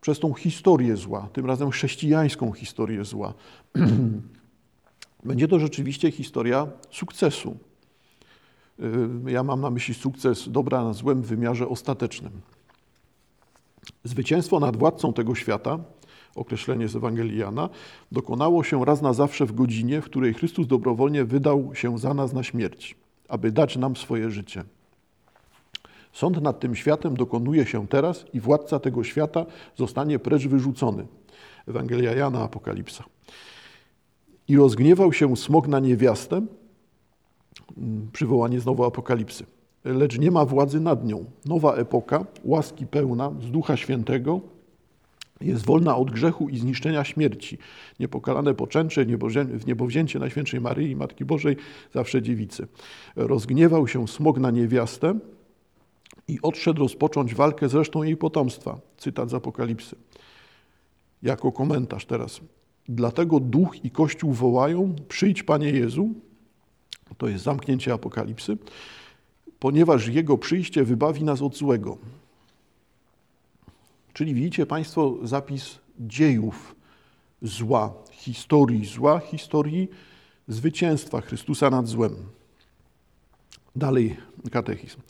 przez 0.00 0.18
tą 0.18 0.34
historię 0.34 0.96
zła, 0.96 1.28
tym 1.32 1.46
razem 1.46 1.70
chrześcijańską 1.70 2.52
historię 2.52 3.04
zła. 3.04 3.34
Będzie 5.24 5.48
to 5.48 5.58
rzeczywiście 5.58 6.10
historia 6.10 6.66
sukcesu. 6.90 7.56
Y, 8.80 9.30
ja 9.30 9.42
mam 9.42 9.60
na 9.60 9.70
myśli 9.70 9.94
sukces 9.94 10.48
dobra 10.48 10.84
na 10.84 10.92
złem 10.92 11.22
w 11.22 11.26
wymiarze 11.26 11.68
ostatecznym. 11.68 12.32
Zwycięstwo 14.04 14.60
nad 14.60 14.76
władcą 14.76 15.12
tego 15.12 15.34
świata, 15.34 15.78
określenie 16.34 16.88
z 16.88 16.96
Ewangelii 16.96 17.38
Jana, 17.38 17.68
dokonało 18.12 18.64
się 18.64 18.84
raz 18.84 19.02
na 19.02 19.12
zawsze 19.12 19.46
w 19.46 19.52
godzinie, 19.52 20.00
w 20.00 20.04
której 20.04 20.34
Chrystus 20.34 20.66
dobrowolnie 20.66 21.24
wydał 21.24 21.74
się 21.74 21.98
za 21.98 22.14
nas 22.14 22.32
na 22.32 22.42
śmierć, 22.42 22.96
aby 23.28 23.52
dać 23.52 23.76
nam 23.76 23.96
swoje 23.96 24.30
życie. 24.30 24.64
Sąd 26.12 26.42
nad 26.42 26.60
tym 26.60 26.76
światem 26.76 27.16
dokonuje 27.16 27.66
się 27.66 27.88
teraz 27.88 28.24
i 28.32 28.40
władca 28.40 28.78
tego 28.78 29.04
świata 29.04 29.46
zostanie 29.76 30.18
precz 30.18 30.46
wyrzucony. 30.46 31.06
Ewangelia 31.68 32.14
Jana, 32.14 32.42
Apokalipsa. 32.42 33.04
I 34.48 34.56
rozgniewał 34.56 35.12
się 35.12 35.36
smok 35.36 35.68
na 35.68 35.80
niewiastę, 35.80 36.36
mm, 37.76 38.10
przywołanie 38.12 38.60
znowu 38.60 38.84
apokalipsy. 38.84 39.46
Lecz 39.84 40.18
nie 40.18 40.30
ma 40.30 40.44
władzy 40.44 40.80
nad 40.80 41.04
nią. 41.04 41.24
Nowa 41.44 41.74
epoka, 41.74 42.26
łaski 42.44 42.86
pełna, 42.86 43.32
z 43.40 43.50
Ducha 43.50 43.76
Świętego, 43.76 44.40
jest 45.40 45.66
wolna 45.66 45.96
od 45.96 46.10
grzechu 46.10 46.48
i 46.48 46.58
zniszczenia 46.58 47.04
śmierci. 47.04 47.58
Niepokalane 48.00 48.54
poczęcze, 48.54 49.04
w 49.46 49.66
niebowzięcie 49.66 50.18
Najświętszej 50.18 50.60
Maryi, 50.60 50.96
Matki 50.96 51.24
Bożej, 51.24 51.56
zawsze 51.92 52.22
dziewicy. 52.22 52.66
Rozgniewał 53.16 53.88
się 53.88 54.08
smok 54.08 54.38
na 54.38 54.50
niewiastę 54.50 55.18
i 56.28 56.38
odszedł 56.42 56.80
rozpocząć 56.80 57.34
walkę 57.34 57.68
z 57.68 57.74
resztą 57.74 58.02
jej 58.02 58.16
potomstwa. 58.16 58.80
Cytat 58.96 59.30
z 59.30 59.34
Apokalipsy. 59.34 59.96
Jako 61.22 61.52
komentarz 61.52 62.06
teraz. 62.06 62.40
Dlatego 62.88 63.40
duch 63.40 63.84
i 63.84 63.90
kościół 63.90 64.32
wołają: 64.32 64.94
Przyjdź, 65.08 65.42
Panie 65.42 65.70
Jezu. 65.70 66.08
To 67.18 67.28
jest 67.28 67.44
zamknięcie 67.44 67.92
apokalipsy, 67.92 68.58
ponieważ 69.64 70.08
Jego 70.08 70.38
przyjście 70.38 70.84
wybawi 70.84 71.24
nas 71.24 71.42
od 71.42 71.56
złego. 71.56 71.98
Czyli 74.12 74.34
widzicie 74.34 74.66
Państwo 74.66 75.18
zapis 75.22 75.78
dziejów 76.00 76.74
zła, 77.42 77.94
historii 78.10 78.84
zła, 78.84 79.18
historii 79.18 79.88
zwycięstwa 80.48 81.20
Chrystusa 81.20 81.70
nad 81.70 81.88
złem. 81.88 82.16
Dalej 83.76 84.16
katechizm. 84.50 85.00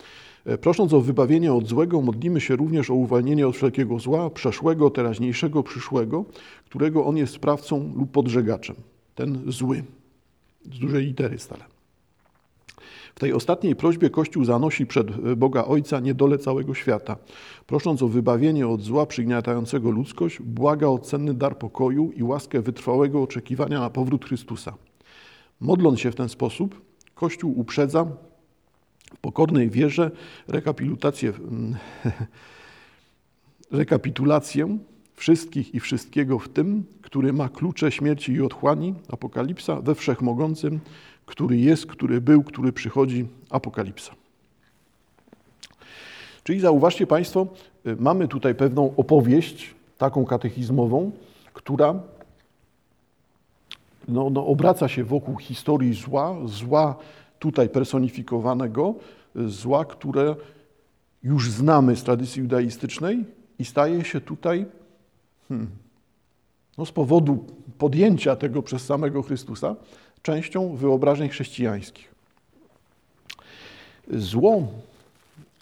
E, 0.45 0.59
prosząc 0.59 0.93
o 0.93 1.01
wybawienie 1.01 1.53
od 1.53 1.69
złego, 1.69 2.03
modlimy 2.03 2.41
się 2.41 2.57
również 2.57 2.91
o 2.91 2.95
uwolnienie 2.95 3.49
od 3.49 3.57
wszelkiego 3.57 3.99
zła, 3.99 4.31
przeszłego, 4.31 4.91
teraźniejszego, 4.91 5.63
przyszłego, 5.63 6.25
którego 6.65 7.05
on 7.05 7.17
jest 7.17 7.35
sprawcą 7.35 7.93
lub 7.97 8.11
podżegaczem. 8.11 8.77
Ten 9.15 9.53
zły, 9.53 9.85
z 10.73 10.79
dużej 10.79 11.07
litery 11.07 11.39
stale. 11.39 11.74
W 13.15 13.21
tej 13.21 13.33
ostatniej 13.33 13.77
prośbie 13.77 14.11
Kościół 14.11 14.45
zanosi 14.45 14.87
przed 14.87 15.37
Boga 15.37 15.65
Ojca 15.65 16.01
niedole 16.01 16.39
całego 16.39 16.75
świata. 16.75 17.17
Prosząc 17.67 18.03
o 18.03 18.09
wybawienie 18.09 18.69
od 18.69 18.81
zła 18.81 19.07
przygniatającego 19.07 19.91
ludzkość, 19.91 20.43
błaga 20.43 20.87
o 20.87 20.99
cenny 20.99 21.35
dar 21.35 21.59
pokoju 21.59 22.13
i 22.17 22.23
łaskę 22.23 22.63
wytrwałego 22.63 23.23
oczekiwania 23.23 23.81
na 23.81 23.91
powrót 23.91 24.25
Chrystusa. 24.25 24.75
Modląc 25.61 26.01
się 26.01 26.11
w 26.11 26.15
ten 26.15 26.29
sposób, 26.29 26.81
Kościół 27.15 27.61
uprzedza 27.61 28.05
w 29.15 29.19
pokornej 29.21 29.71
wierze 29.71 30.11
rekapitulację, 30.49 31.33
rekapitulację 33.71 34.79
wszystkich 35.15 35.75
i 35.75 35.81
wszystkiego 35.81 36.39
w 36.39 36.49
tym, 36.49 36.85
który 37.03 37.33
ma 37.33 37.49
klucze 37.49 37.93
śmierci 37.93 38.33
i 38.33 38.43
otchłani, 38.43 38.95
Apokalipsa, 39.09 39.81
we 39.81 39.95
wszechmogącym, 39.95 40.81
który 41.27 41.57
jest, 41.57 41.87
który 41.87 42.21
był, 42.21 42.43
który 42.43 42.73
przychodzi, 42.73 43.27
Apokalipsa. 43.51 44.13
Czyli 46.45 46.61
zauważcie 46.61 47.07
Państwo, 47.07 47.47
y, 47.87 47.97
mamy 47.97 48.29
tutaj 48.29 48.55
pewną 48.55 48.97
opowieść, 48.97 49.75
taką 49.99 50.25
katechizmową, 50.25 51.11
która 51.53 51.95
no, 54.09 54.31
no, 54.31 54.47
obraca 54.47 54.89
się 54.89 55.05
wokół 55.05 55.37
historii 55.37 55.95
zła, 55.95 56.37
zła 56.45 56.97
tutaj 57.39 57.69
personifikowanego, 57.69 58.95
zła, 59.35 59.85
które 59.85 60.37
już 61.23 61.51
znamy 61.51 61.97
z 61.97 62.03
tradycji 62.03 62.43
judaistycznej 62.43 63.25
i 63.59 63.65
staje 63.65 64.05
się 64.05 64.21
tutaj 64.21 64.67
hmm, 65.49 65.71
no, 66.79 66.87
z 66.87 66.93
powodu 66.93 67.45
podjęcia 67.79 68.37
tego 68.37 68.63
przez 68.63 68.85
samego 68.85 69.23
Chrystusa 69.23 69.77
częścią 70.25 70.77
wyobrażeń 70.77 71.29
chrześcijańskich. 71.29 72.15
Zło, 74.11 74.69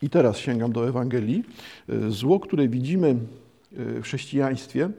i 0.03 0.11
teraz 0.11 0.39
sięgam 0.39 0.73
do 0.73 0.89
Ewangelii, 0.89 1.45
zło, 2.09 2.41
które 2.41 2.69
widzimy 2.69 3.17
w 3.73 4.03
chrześcijaństwie, 4.03 4.91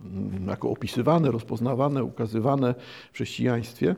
mm, 0.00 0.48
jako 0.48 0.70
opisywane, 0.70 1.30
rozpoznawane, 1.30 2.04
ukazywane 2.04 2.74
w 3.10 3.14
chrześcijaństwie, 3.14 3.94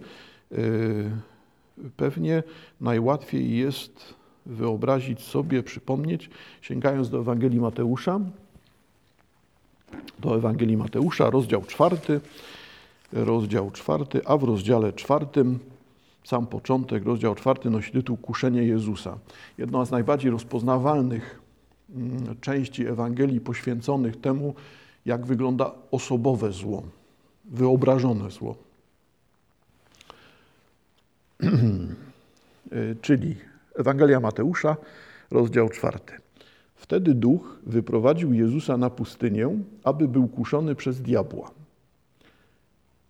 pewnie 1.97 2.43
najłatwiej 2.81 3.57
jest 3.57 4.15
wyobrazić 4.47 5.21
sobie, 5.21 5.63
przypomnieć, 5.63 6.31
sięgając 6.61 7.11
do 7.11 7.19
Ewangelii 7.19 7.61
Mateusza, 7.61 8.21
do 10.19 10.37
Ewangelii 10.37 10.77
Mateusza, 10.77 11.31
rozdział 11.31 11.65
czwarty, 11.65 12.21
rozdział 13.13 13.71
czwarty, 13.71 14.21
a 14.25 14.37
w 14.37 14.45
rozdziale 14.45 14.93
czwartym, 14.93 15.59
sam 16.25 16.47
początek, 16.47 17.05
rozdział 17.05 17.35
czwarty 17.35 17.71
nosi 17.71 17.93
tytuł 17.93 18.17
Kuszenie 18.17 18.63
Jezusa. 18.63 19.19
Jedna 19.59 19.85
z 19.85 19.91
najbardziej 19.91 20.31
rozpoznawalnych 20.31 21.41
mm, 21.95 22.41
części 22.41 22.87
Ewangelii 22.87 23.41
poświęconych 23.41 24.21
temu, 24.21 24.55
jak 25.07 25.27
wygląda 25.27 25.73
osobowe 25.91 26.53
zło, 26.53 26.83
wyobrażone 27.45 28.31
zło. 28.31 28.57
Czyli 33.03 33.37
Ewangelia 33.75 34.21
Mateusza, 34.21 34.77
rozdział 35.31 35.69
czwarty. 35.69 36.13
Wtedy 36.75 37.15
duch 37.15 37.59
wyprowadził 37.67 38.33
Jezusa 38.33 38.77
na 38.77 38.91
pustynię, 38.91 39.59
aby 39.85 40.09
był 40.09 40.29
kuszony 40.29 40.75
przez 40.75 41.03
diabła. 41.03 41.51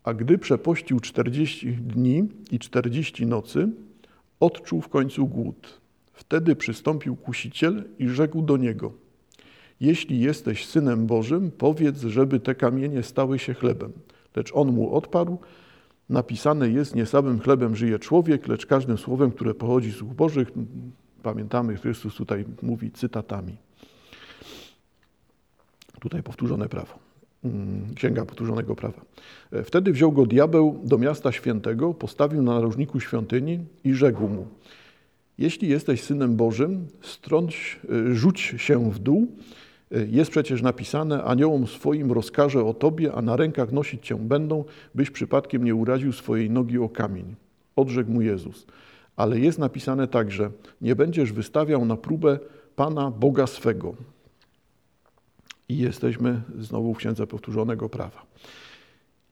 A 0.07 0.15
gdy 0.15 0.39
przepościł 0.39 1.01
czterdzieści 1.01 1.73
dni 1.73 2.29
i 2.51 2.59
czterdzieści 2.59 3.27
nocy, 3.27 3.69
odczuł 4.41 4.81
w 4.81 4.89
końcu 4.89 5.27
głód. 5.27 5.81
Wtedy 6.13 6.57
przystąpił 6.57 7.17
kusiciel 7.17 7.85
i 7.99 8.09
rzekł 8.09 8.43
do 8.43 8.57
niego: 8.57 8.93
Jeśli 9.81 10.21
jesteś 10.21 10.67
synem 10.67 11.07
Bożym, 11.07 11.51
powiedz, 11.51 12.01
żeby 12.01 12.41
te 12.41 12.55
kamienie 12.55 13.03
stały 13.03 13.39
się 13.39 13.55
chlebem. 13.55 13.93
Lecz 14.37 14.51
on 14.55 14.73
mu 14.73 14.95
odparł: 14.95 15.39
Napisane 16.09 16.69
jest: 16.69 16.95
Nie 16.95 17.07
samym 17.07 17.41
chlebem 17.41 17.77
żyje 17.77 17.99
człowiek, 17.99 18.49
lecz 18.49 18.67
każdym 18.67 18.99
słowem, 18.99 19.31
które 19.31 19.55
pochodzi 19.55 19.91
z 19.91 19.97
słów 19.97 20.17
Bożych. 20.17 20.53
Pamiętamy, 21.23 21.77
Chrystus 21.77 22.15
tutaj 22.15 22.45
mówi 22.63 22.91
cytatami. 22.91 23.57
Tutaj 26.01 26.23
powtórzone 26.23 26.69
prawo. 26.69 27.06
Mm, 27.45 27.95
Księga 27.95 28.25
Powtórzonego 28.25 28.77
Prawa. 28.77 29.01
E, 29.53 29.63
wtedy 29.63 29.93
wziął 29.93 30.13
go 30.13 30.27
diabeł 30.27 30.81
do 30.85 30.99
miasta 30.99 31.33
świętego, 31.33 31.95
postawił 31.95 32.43
na 32.43 32.55
narożniku 32.55 33.01
świątyni 33.01 33.59
i 33.85 33.95
rzekł 33.95 34.29
mu: 34.29 34.47
Jeśli 35.39 35.69
jesteś 35.69 36.03
synem 36.03 36.37
Bożym, 36.37 36.87
strąć, 37.01 37.81
e, 38.11 38.15
rzuć 38.15 38.41
się 38.57 38.91
w 38.91 38.99
dół. 38.99 39.27
E, 39.93 40.07
jest 40.07 40.31
przecież 40.31 40.63
napisane: 40.63 41.25
Aniołom 41.25 41.67
swoim 41.67 42.13
rozkaże 42.13 42.65
o 42.65 42.75
tobie, 42.75 43.13
a 43.13 43.23
na 43.23 43.37
rękach 43.37 43.73
nosić 43.73 44.07
cię 44.07 44.17
będą, 44.17 44.65
byś 44.95 45.11
przypadkiem 45.11 45.65
nie 45.65 45.75
uraził 45.75 46.13
swojej 46.13 46.51
nogi 46.51 46.79
o 46.79 46.89
kamień. 46.89 47.35
Odrzekł 47.77 48.11
mu 48.11 48.23
Jezus. 48.23 48.67
Ale 49.17 49.41
jest 49.41 49.59
napisane 49.59 50.09
także: 50.09 50.51
Nie 50.81 50.97
będziesz 50.97 51.33
wystawiał 51.33 51.85
na 51.85 51.97
próbę 51.97 52.39
Pana 52.77 53.11
Boga 53.11 53.47
swego. 53.47 53.95
I 55.69 55.79
jesteśmy 55.79 56.43
znowu 56.59 56.95
w 56.95 56.99
księdze 56.99 57.27
powtórzonego 57.27 57.89
prawa. 57.89 58.27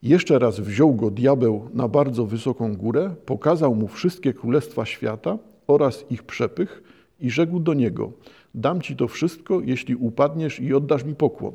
Jeszcze 0.03 0.39
raz 0.39 0.61
wziął 0.61 0.95
go 0.95 1.11
diabeł 1.11 1.69
na 1.75 1.89
bardzo 1.89 2.27
wysoką 2.27 2.77
górę, 2.77 3.15
pokazał 3.27 3.75
mu 3.75 3.89
wszystkie 3.89 4.33
królestwa 4.33 4.85
świata 4.85 5.39
oraz 5.67 6.05
ich 6.11 6.23
przepych 6.23 6.83
i 7.21 7.31
rzekł 7.31 7.61
do 7.61 7.75
niego: 7.75 8.13
Dam 8.55 8.81
ci 8.81 8.97
to 8.97 9.09
wszystko, 9.09 9.61
jeśli 9.61 9.97
upadniesz 9.97 10.61
i 10.61 10.75
oddasz 10.75 11.05
mi 11.05 11.15
pokłon. 11.15 11.55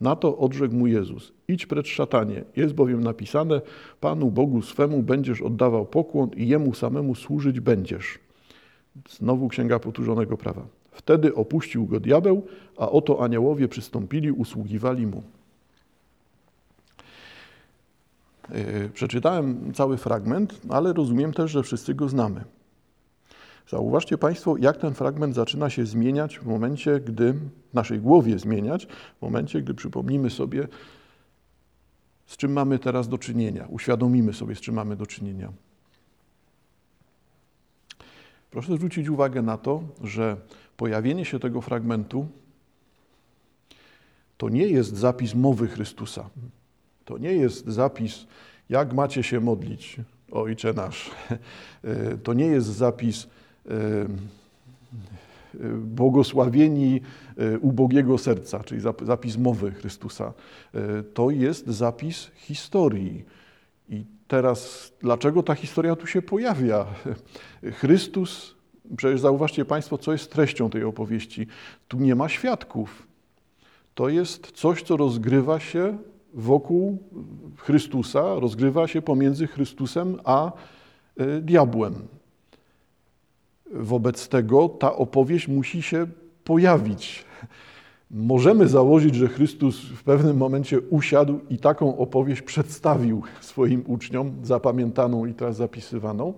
Na 0.00 0.16
to 0.16 0.38
odrzekł 0.38 0.74
mu 0.74 0.86
Jezus: 0.86 1.32
Idź 1.48 1.66
precz 1.66 1.88
szatanie, 1.88 2.44
jest 2.56 2.74
bowiem 2.74 3.04
napisane: 3.04 3.60
Panu 4.00 4.30
Bogu 4.30 4.62
swemu 4.62 5.02
będziesz 5.02 5.42
oddawał 5.42 5.86
pokłon 5.86 6.30
i 6.36 6.48
jemu 6.48 6.74
samemu 6.74 7.14
służyć 7.14 7.60
będziesz. 7.60 8.18
Znowu 9.08 9.48
księga 9.48 9.78
powtórzonego 9.78 10.36
prawa. 10.36 10.66
Wtedy 10.98 11.34
opuścił 11.34 11.86
go 11.86 12.00
diabeł, 12.00 12.46
a 12.78 12.90
oto 12.90 13.24
aniołowie 13.24 13.68
przystąpili, 13.68 14.32
usługiwali 14.32 15.06
mu. 15.06 15.22
E, 18.50 18.88
przeczytałem 18.88 19.72
cały 19.74 19.96
fragment, 19.96 20.60
ale 20.68 20.92
rozumiem 20.92 21.32
też, 21.32 21.50
że 21.50 21.62
wszyscy 21.62 21.94
go 21.94 22.08
znamy. 22.08 22.44
Zauważcie 23.68 24.18
Państwo, 24.18 24.56
jak 24.56 24.76
ten 24.76 24.94
fragment 24.94 25.34
zaczyna 25.34 25.70
się 25.70 25.86
zmieniać 25.86 26.38
w 26.38 26.46
momencie, 26.46 27.00
gdy 27.00 27.32
w 27.32 27.74
naszej 27.74 27.98
głowie 27.98 28.38
zmieniać, 28.38 28.86
w 29.18 29.22
momencie, 29.22 29.62
gdy 29.62 29.74
przypomnimy 29.74 30.30
sobie, 30.30 30.68
z 32.26 32.36
czym 32.36 32.52
mamy 32.52 32.78
teraz 32.78 33.08
do 33.08 33.18
czynienia, 33.18 33.66
uświadomimy 33.70 34.32
sobie, 34.32 34.54
z 34.54 34.60
czym 34.60 34.74
mamy 34.74 34.96
do 34.96 35.06
czynienia. 35.06 35.52
Proszę 38.50 38.74
zwrócić 38.76 39.08
uwagę 39.08 39.42
na 39.42 39.58
to, 39.58 39.82
że 40.04 40.36
pojawienie 40.76 41.24
się 41.24 41.38
tego 41.38 41.60
fragmentu 41.60 42.26
to 44.38 44.48
nie 44.48 44.66
jest 44.66 44.96
zapis 44.96 45.34
mowy 45.34 45.68
Chrystusa. 45.68 46.30
To 47.04 47.18
nie 47.18 47.32
jest 47.32 47.66
zapis, 47.66 48.26
jak 48.68 48.92
macie 48.92 49.22
się 49.22 49.40
modlić, 49.40 49.96
Ojcze 50.30 50.72
nasz. 50.72 51.10
To 52.24 52.34
nie 52.34 52.46
jest 52.46 52.66
zapis 52.66 53.26
błogosławieni 55.78 57.00
ubogiego 57.60 58.18
serca, 58.18 58.64
czyli 58.64 58.80
zapis 59.02 59.36
mowy 59.36 59.70
Chrystusa. 59.70 60.32
To 61.14 61.30
jest 61.30 61.66
zapis 61.66 62.30
historii. 62.34 63.24
I 63.88 64.04
teraz, 64.28 64.92
dlaczego 65.00 65.42
ta 65.42 65.54
historia 65.54 65.96
tu 65.96 66.06
się 66.06 66.22
pojawia? 66.22 66.86
Chrystus, 67.80 68.54
przecież 68.96 69.20
zauważcie 69.20 69.64
Państwo, 69.64 69.98
co 69.98 70.12
jest 70.12 70.32
treścią 70.32 70.70
tej 70.70 70.84
opowieści. 70.84 71.46
Tu 71.88 71.96
nie 71.96 72.14
ma 72.14 72.28
świadków. 72.28 73.06
To 73.94 74.08
jest 74.08 74.52
coś, 74.52 74.82
co 74.82 74.96
rozgrywa 74.96 75.60
się 75.60 75.98
wokół 76.34 76.98
Chrystusa, 77.56 78.34
rozgrywa 78.34 78.88
się 78.88 79.02
pomiędzy 79.02 79.46
Chrystusem 79.46 80.18
a 80.24 80.52
e, 81.16 81.40
diabłem. 81.40 81.94
Wobec 83.70 84.28
tego 84.28 84.68
ta 84.68 84.96
opowieść 84.96 85.48
musi 85.48 85.82
się 85.82 86.06
pojawić. 86.44 87.24
Możemy 88.10 88.68
założyć, 88.68 89.14
że 89.14 89.28
Chrystus 89.28 89.80
w 89.80 90.02
pewnym 90.02 90.36
momencie 90.36 90.80
usiadł 90.80 91.40
i 91.50 91.58
taką 91.58 91.98
opowieść 91.98 92.42
przedstawił 92.42 93.22
swoim 93.40 93.84
uczniom, 93.86 94.32
zapamiętaną 94.42 95.26
i 95.26 95.34
teraz 95.34 95.56
zapisywaną, 95.56 96.34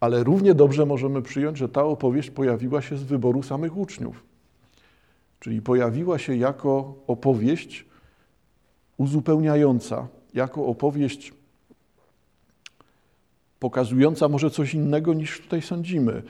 ale 0.00 0.24
równie 0.24 0.54
dobrze 0.54 0.86
możemy 0.86 1.22
przyjąć, 1.22 1.58
że 1.58 1.68
ta 1.68 1.84
opowieść 1.84 2.30
pojawiła 2.30 2.82
się 2.82 2.96
z 2.96 3.02
wyboru 3.02 3.42
samych 3.42 3.76
uczniów. 3.76 4.24
Czyli 5.40 5.62
pojawiła 5.62 6.18
się 6.18 6.36
jako 6.36 6.94
opowieść 7.06 7.86
uzupełniająca, 8.96 10.08
jako 10.34 10.66
opowieść 10.66 11.32
pokazująca 13.60 14.28
może 14.28 14.50
coś 14.50 14.74
innego 14.74 15.14
niż 15.14 15.40
tutaj 15.40 15.62
sądzimy. 15.62 16.22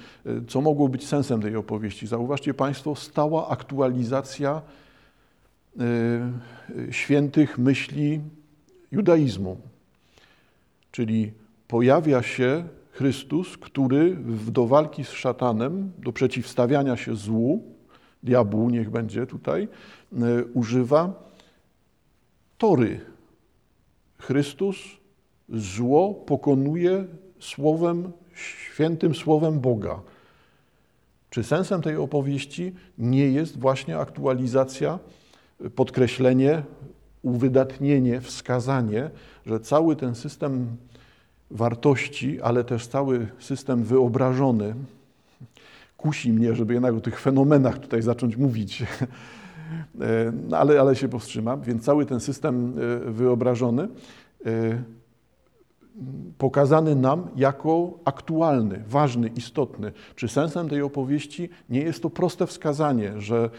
Co 0.49 0.61
mogło 0.61 0.89
być 0.89 1.07
sensem 1.07 1.43
tej 1.43 1.57
opowieści? 1.57 2.07
Zauważcie 2.07 2.55
Państwo, 2.55 2.95
stała 2.95 3.49
aktualizacja 3.49 4.63
y, 5.81 6.93
świętych 6.93 7.59
myśli 7.59 8.21
judaizmu. 8.93 9.57
Czyli 10.91 11.33
pojawia 11.69 12.23
się 12.23 12.65
Chrystus, 12.91 13.57
który 13.57 14.17
do 14.49 14.67
walki 14.67 15.05
z 15.05 15.11
szatanem, 15.11 15.93
do 15.99 16.13
przeciwstawiania 16.13 16.97
się 16.97 17.17
złu, 17.17 17.65
diabłu 18.23 18.71
niech 18.71 18.91
będzie 18.91 19.27
tutaj, 19.27 19.69
używa 20.55 21.31
tory. 22.59 23.01
Chrystus 24.19 24.77
zło 25.49 26.15
pokonuje 26.15 27.05
słowem, 27.41 28.13
świętym 28.35 29.15
słowem 29.15 29.61
Boga. 29.61 30.01
Czy 31.31 31.45
sensem 31.45 31.83
tej 31.83 31.97
opowieści 31.97 32.75
nie 32.99 33.29
jest 33.31 33.59
właśnie 33.59 33.99
aktualizacja, 33.99 34.99
podkreślenie, 35.75 36.63
uwydatnienie, 37.23 38.21
wskazanie, 38.21 39.11
że 39.47 39.61
cały 39.61 39.97
ten 39.97 40.15
system 40.15 40.77
wartości, 41.51 42.41
ale 42.41 42.65
też 42.65 42.87
cały 42.87 43.29
system 43.39 43.85
wyobrażony, 43.85 44.75
kusi 45.97 46.33
mnie, 46.33 46.55
żeby 46.55 46.75
jednak 46.75 46.95
o 46.95 47.01
tych 47.01 47.21
fenomenach 47.21 47.79
tutaj 47.79 48.03
zacząć 48.03 48.37
mówić, 48.37 48.85
no, 50.49 50.59
ale, 50.59 50.81
ale 50.81 50.97
się 50.97 51.09
powstrzymam, 51.09 51.63
więc 51.63 51.85
cały 51.85 52.07
ten 52.07 52.21
system 52.21 52.75
e, 53.07 53.11
wyobrażony 53.11 53.89
e, 54.47 54.83
pokazany 56.39 56.95
nam 56.95 57.29
jako 57.37 57.99
aktualny, 58.05 58.83
ważny, 58.89 59.29
istotny. 59.29 59.93
Czy 60.15 60.29
sensem 60.29 60.69
tej 60.69 60.83
opowieści 60.83 61.49
nie 61.69 61.81
jest 61.81 62.03
to 62.03 62.11
proste 62.11 62.47
wskazanie, 62.47 63.21
że 63.21 63.51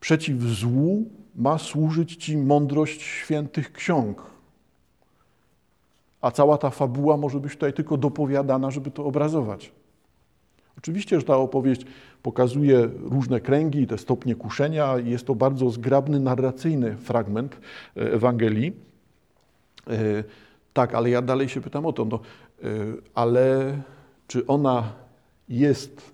przeciw 0.00 0.40
złu 0.42 1.04
ma 1.36 1.58
służyć 1.58 2.16
ci 2.16 2.36
mądrość 2.36 3.02
świętych 3.02 3.72
ksiąg? 3.72 4.22
A 6.20 6.30
cała 6.30 6.58
ta 6.58 6.70
fabuła 6.70 7.16
może 7.16 7.40
być 7.40 7.52
tutaj 7.52 7.72
tylko 7.72 7.96
dopowiadana, 7.96 8.70
żeby 8.70 8.90
to 8.90 9.04
obrazować. 9.04 9.72
Oczywiście, 10.78 11.20
że 11.20 11.26
ta 11.26 11.36
opowieść 11.36 11.86
pokazuje 12.22 12.88
różne 13.00 13.40
kręgi, 13.40 13.86
te 13.86 13.98
stopnie 13.98 14.34
kuszenia, 14.34 14.98
jest 14.98 15.26
to 15.26 15.34
bardzo 15.34 15.70
zgrabny, 15.70 16.20
narracyjny 16.20 16.96
fragment 16.96 17.60
e, 17.96 18.12
Ewangelii. 18.12 18.72
Tak, 20.74 20.94
ale 20.94 21.10
ja 21.10 21.22
dalej 21.22 21.48
się 21.48 21.60
pytam 21.60 21.86
o 21.86 21.92
to, 21.92 22.04
no, 22.04 22.20
y, 22.64 22.96
ale 23.14 23.78
czy 24.26 24.46
ona 24.46 24.92
jest 25.48 26.10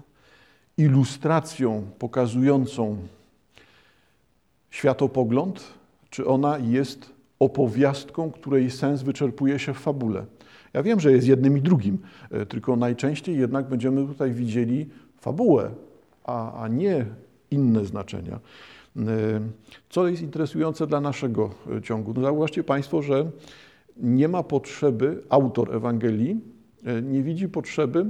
ilustracją 0.78 1.86
pokazującą 1.98 2.96
światopogląd, 4.70 5.64
czy 6.10 6.26
ona 6.26 6.58
jest 6.58 7.10
opowiastką, 7.38 8.30
której 8.30 8.70
sens 8.70 9.02
wyczerpuje 9.02 9.58
się 9.58 9.74
w 9.74 9.78
fabule? 9.78 10.24
Ja 10.72 10.82
wiem, 10.82 11.00
że 11.00 11.12
jest 11.12 11.26
jednym 11.26 11.58
i 11.58 11.60
drugim, 11.60 11.98
y, 12.42 12.46
tylko 12.46 12.76
najczęściej 12.76 13.38
jednak 13.38 13.68
będziemy 13.68 14.06
tutaj 14.06 14.32
widzieli 14.32 14.88
fabułę, 15.20 15.70
a, 16.24 16.62
a 16.62 16.68
nie 16.68 17.06
inne 17.50 17.84
znaczenia. 17.84 18.40
Y, 18.96 19.00
co 19.90 20.08
jest 20.08 20.22
interesujące 20.22 20.86
dla 20.86 21.00
naszego 21.00 21.50
ciągu? 21.82 22.14
No 22.14 22.22
zauważcie 22.22 22.64
Państwo, 22.64 23.02
że 23.02 23.30
nie 24.02 24.28
ma 24.28 24.42
potrzeby, 24.42 25.22
autor 25.28 25.74
Ewangelii 25.76 26.40
e, 26.84 27.02
nie 27.02 27.22
widzi 27.22 27.48
potrzeby, 27.48 28.06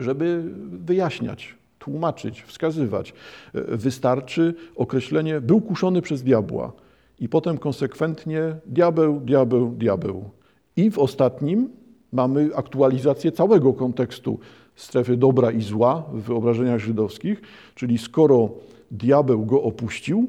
żeby 0.00 0.44
wyjaśniać, 0.70 1.54
tłumaczyć, 1.78 2.42
wskazywać. 2.42 3.14
E, 3.54 3.76
wystarczy 3.76 4.54
określenie 4.76 5.40
był 5.40 5.60
kuszony 5.60 6.02
przez 6.02 6.22
diabła 6.22 6.72
i 7.20 7.28
potem 7.28 7.58
konsekwentnie 7.58 8.56
diabeł, 8.66 9.20
diabeł, 9.20 9.70
diabeł. 9.70 10.30
I 10.76 10.90
w 10.90 10.98
ostatnim 10.98 11.68
mamy 12.12 12.50
aktualizację 12.54 13.32
całego 13.32 13.72
kontekstu 13.72 14.38
strefy 14.76 15.16
dobra 15.16 15.50
i 15.50 15.62
zła 15.62 16.04
w 16.12 16.22
wyobrażeniach 16.22 16.80
żydowskich, 16.80 17.42
czyli 17.74 17.98
skoro 17.98 18.50
diabeł 18.90 19.46
go 19.46 19.62
opuścił, 19.62 20.26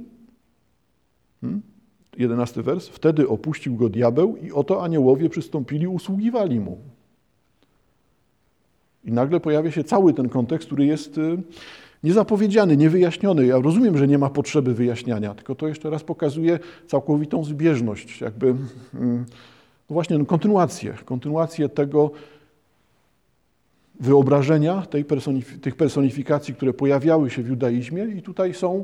hmm, 1.41 1.61
jedenasty 2.17 2.63
wers, 2.63 2.87
wtedy 2.87 3.27
opuścił 3.27 3.75
go 3.75 3.89
diabeł 3.89 4.37
i 4.37 4.51
oto 4.51 4.83
aniołowie 4.83 5.29
przystąpili, 5.29 5.87
usługiwali 5.87 6.59
mu. 6.59 6.77
I 9.05 9.11
nagle 9.11 9.39
pojawia 9.39 9.71
się 9.71 9.83
cały 9.83 10.13
ten 10.13 10.29
kontekst, 10.29 10.65
który 10.65 10.85
jest 10.85 11.17
y, 11.17 11.37
niezapowiedziany, 12.03 12.77
niewyjaśniony. 12.77 13.45
Ja 13.45 13.59
rozumiem, 13.59 13.97
że 13.97 14.07
nie 14.07 14.17
ma 14.17 14.29
potrzeby 14.29 14.73
wyjaśniania, 14.73 15.33
tylko 15.33 15.55
to 15.55 15.67
jeszcze 15.67 15.89
raz 15.89 16.03
pokazuje 16.03 16.59
całkowitą 16.87 17.43
zbieżność, 17.43 18.21
jakby 18.21 18.47
mm, 18.93 19.25
no 19.89 19.93
właśnie 19.93 20.17
no 20.17 20.25
kontynuację, 20.25 20.93
kontynuację 21.05 21.69
tego 21.69 22.11
wyobrażenia, 23.99 24.81
tej 24.81 25.05
personif 25.05 25.61
tych 25.61 25.75
personifikacji, 25.75 26.55
które 26.55 26.73
pojawiały 26.73 27.29
się 27.29 27.43
w 27.43 27.47
judaizmie 27.47 28.03
i 28.03 28.21
tutaj 28.21 28.53
są 28.53 28.83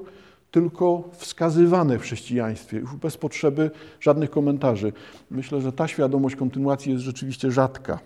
tylko 0.51 1.09
wskazywane 1.11 1.99
w 1.99 2.01
chrześcijaństwie, 2.01 2.77
już 2.77 2.95
bez 2.95 3.17
potrzeby 3.17 3.71
żadnych 3.99 4.29
komentarzy. 4.29 4.93
Myślę, 5.31 5.61
że 5.61 5.71
ta 5.71 5.87
świadomość 5.87 6.35
kontynuacji 6.35 6.91
jest 6.91 7.03
rzeczywiście 7.03 7.51
rzadka. 7.51 7.99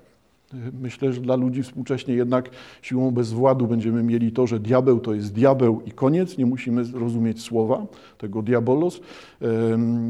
Myślę, 0.81 1.13
że 1.13 1.21
dla 1.21 1.35
ludzi 1.35 1.63
współcześnie 1.63 2.13
jednak 2.13 2.49
siłą 2.81 3.11
bezwładu 3.11 3.67
będziemy 3.67 4.03
mieli 4.03 4.31
to, 4.31 4.47
że 4.47 4.59
diabeł 4.59 4.99
to 4.99 5.13
jest 5.13 5.33
diabeł 5.33 5.81
i 5.85 5.91
koniec. 5.91 6.37
Nie 6.37 6.45
musimy 6.45 6.83
rozumieć 6.93 7.41
słowa, 7.41 7.85
tego 8.17 8.41
diabolos. 8.41 8.99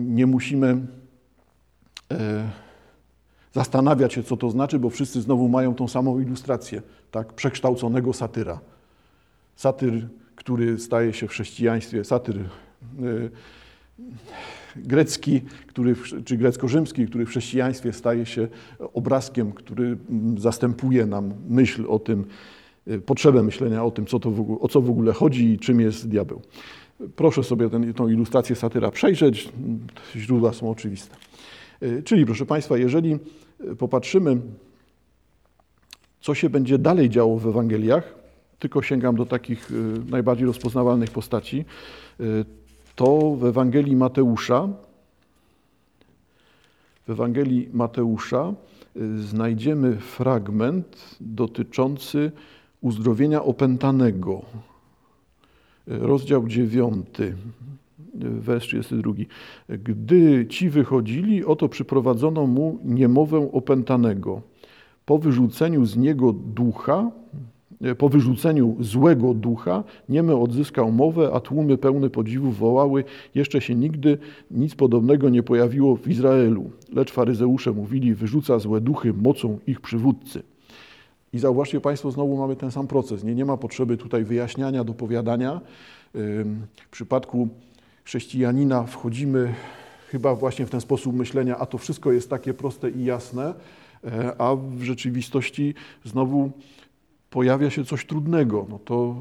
Nie 0.05 0.27
musimy 0.27 0.77
e, 2.11 2.49
zastanawiać 3.53 4.13
się, 4.13 4.23
co 4.23 4.37
to 4.37 4.49
znaczy, 4.49 4.79
bo 4.79 4.89
wszyscy 4.89 5.21
znowu 5.21 5.49
mają 5.49 5.75
tą 5.75 5.87
samą 5.87 6.19
ilustrację, 6.19 6.81
tak, 7.11 7.33
przekształconego 7.33 8.13
satyra. 8.13 8.59
Satyr 9.55 10.07
który 10.43 10.79
staje 10.79 11.13
się 11.13 11.27
w 11.27 11.31
chrześcijaństwie, 11.31 12.03
satyr 12.03 12.37
e, 12.37 12.43
grecki, 14.75 15.41
który, 15.67 15.95
czy 16.25 16.37
grecko-rzymski, 16.37 17.07
który 17.07 17.25
w 17.25 17.29
chrześcijaństwie 17.29 17.93
staje 17.93 18.25
się 18.25 18.47
obrazkiem, 18.93 19.51
który 19.51 19.97
zastępuje 20.37 21.05
nam 21.05 21.33
myśl 21.49 21.85
o 21.87 21.99
tym, 21.99 22.25
e, 22.87 22.99
potrzebę 22.99 23.43
myślenia 23.43 23.83
o 23.83 23.91
tym, 23.91 24.05
co 24.05 24.19
to 24.19 24.29
ogóle, 24.29 24.59
o 24.59 24.67
co 24.67 24.81
w 24.81 24.89
ogóle 24.89 25.13
chodzi 25.13 25.53
i 25.53 25.59
czym 25.59 25.79
jest 25.79 26.09
diabeł. 26.09 26.41
Proszę 27.15 27.43
sobie 27.43 27.69
tę 27.69 28.03
ilustrację 28.09 28.55
satyra 28.55 28.91
przejrzeć, 28.91 29.49
źródła 30.15 30.53
są 30.53 30.71
oczywiste. 30.71 31.15
E, 31.81 32.01
czyli, 32.01 32.25
proszę 32.25 32.45
Państwa, 32.45 32.77
jeżeli 32.77 33.17
popatrzymy, 33.77 34.41
co 36.21 36.35
się 36.35 36.49
będzie 36.49 36.77
dalej 36.77 37.09
działo 37.09 37.39
w 37.39 37.47
Ewangeliach, 37.47 38.22
tylko 38.63 38.81
sięgam 38.81 39.15
do 39.15 39.25
takich 39.25 39.71
y, 39.71 39.75
najbardziej 40.09 40.47
rozpoznawalnych 40.47 41.11
postaci, 41.11 41.65
y, 42.19 42.45
to 42.95 43.35
w 43.35 43.45
Ewangelii 43.45 43.95
Mateusza, 43.95 44.69
w 47.07 47.11
Ewangelii 47.11 47.69
Mateusza 47.73 48.53
y, 48.95 49.21
znajdziemy 49.21 49.95
fragment 49.95 51.17
dotyczący 51.21 52.31
uzdrowienia 52.81 53.43
opętanego. 53.43 54.41
Rozdział 55.87 56.47
9, 56.47 57.07
wers 58.15 58.63
32. 58.63 59.13
Gdy 59.69 60.47
ci 60.49 60.69
wychodzili, 60.69 61.45
oto 61.45 61.69
przyprowadzono 61.69 62.47
mu 62.47 62.79
niemowę 62.83 63.49
opętanego. 63.51 64.41
Po 65.05 65.17
wyrzuceniu 65.17 65.85
z 65.85 65.97
niego 65.97 66.33
ducha, 66.33 67.11
po 67.97 68.09
wyrzuceniu 68.09 68.75
złego 68.79 69.33
ducha 69.33 69.83
niemy 70.09 70.35
odzyskał 70.35 70.91
mowę, 70.91 71.29
a 71.33 71.39
tłumy 71.39 71.77
pełne 71.77 72.09
podziwu 72.09 72.51
wołały, 72.51 73.03
jeszcze 73.35 73.61
się 73.61 73.75
nigdy 73.75 74.17
nic 74.51 74.75
podobnego 74.75 75.29
nie 75.29 75.43
pojawiło 75.43 75.95
w 75.95 76.07
Izraelu. 76.07 76.69
Lecz 76.93 77.11
faryzeusze 77.11 77.71
mówili, 77.71 78.15
wyrzuca 78.15 78.59
złe 78.59 78.81
duchy 78.81 79.13
mocą 79.13 79.59
ich 79.67 79.81
przywódcy. 79.81 80.43
I 81.33 81.39
zauważcie 81.39 81.81
Państwo, 81.81 82.11
znowu 82.11 82.37
mamy 82.37 82.55
ten 82.55 82.71
sam 82.71 82.87
proces. 82.87 83.23
Nie, 83.23 83.35
nie 83.35 83.45
ma 83.45 83.57
potrzeby 83.57 83.97
tutaj 83.97 84.23
wyjaśniania, 84.23 84.83
dopowiadania. 84.83 85.61
W 86.13 86.89
przypadku 86.91 87.47
chrześcijanina 88.03 88.83
wchodzimy 88.83 89.53
chyba 90.07 90.35
właśnie 90.35 90.65
w 90.65 90.69
ten 90.69 90.81
sposób 90.81 91.15
myślenia, 91.15 91.57
a 91.57 91.65
to 91.65 91.77
wszystko 91.77 92.11
jest 92.11 92.29
takie 92.29 92.53
proste 92.53 92.89
i 92.89 93.05
jasne, 93.05 93.53
e, 94.03 94.41
a 94.41 94.55
w 94.55 94.83
rzeczywistości 94.83 95.73
znowu 96.05 96.51
pojawia 97.33 97.69
się 97.69 97.85
coś 97.85 98.05
trudnego. 98.05 98.65
No 98.69 98.79
to 98.79 99.15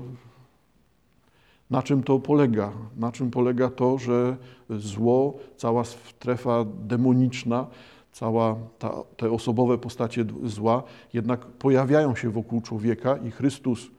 na 1.70 1.82
czym 1.82 2.02
to 2.02 2.18
polega? 2.18 2.72
Na 2.96 3.12
czym 3.12 3.30
polega 3.30 3.70
to, 3.70 3.98
że 3.98 4.36
zło, 4.70 5.38
cała 5.56 5.84
strefa 5.84 6.64
demoniczna, 6.64 7.66
cała 8.12 8.56
ta, 8.78 8.94
te 9.16 9.30
osobowe 9.30 9.78
postacie 9.78 10.24
zła 10.44 10.82
jednak 11.12 11.40
pojawiają 11.46 12.14
się 12.14 12.30
wokół 12.30 12.60
człowieka 12.60 13.16
i 13.16 13.30
Chrystus, 13.30 13.90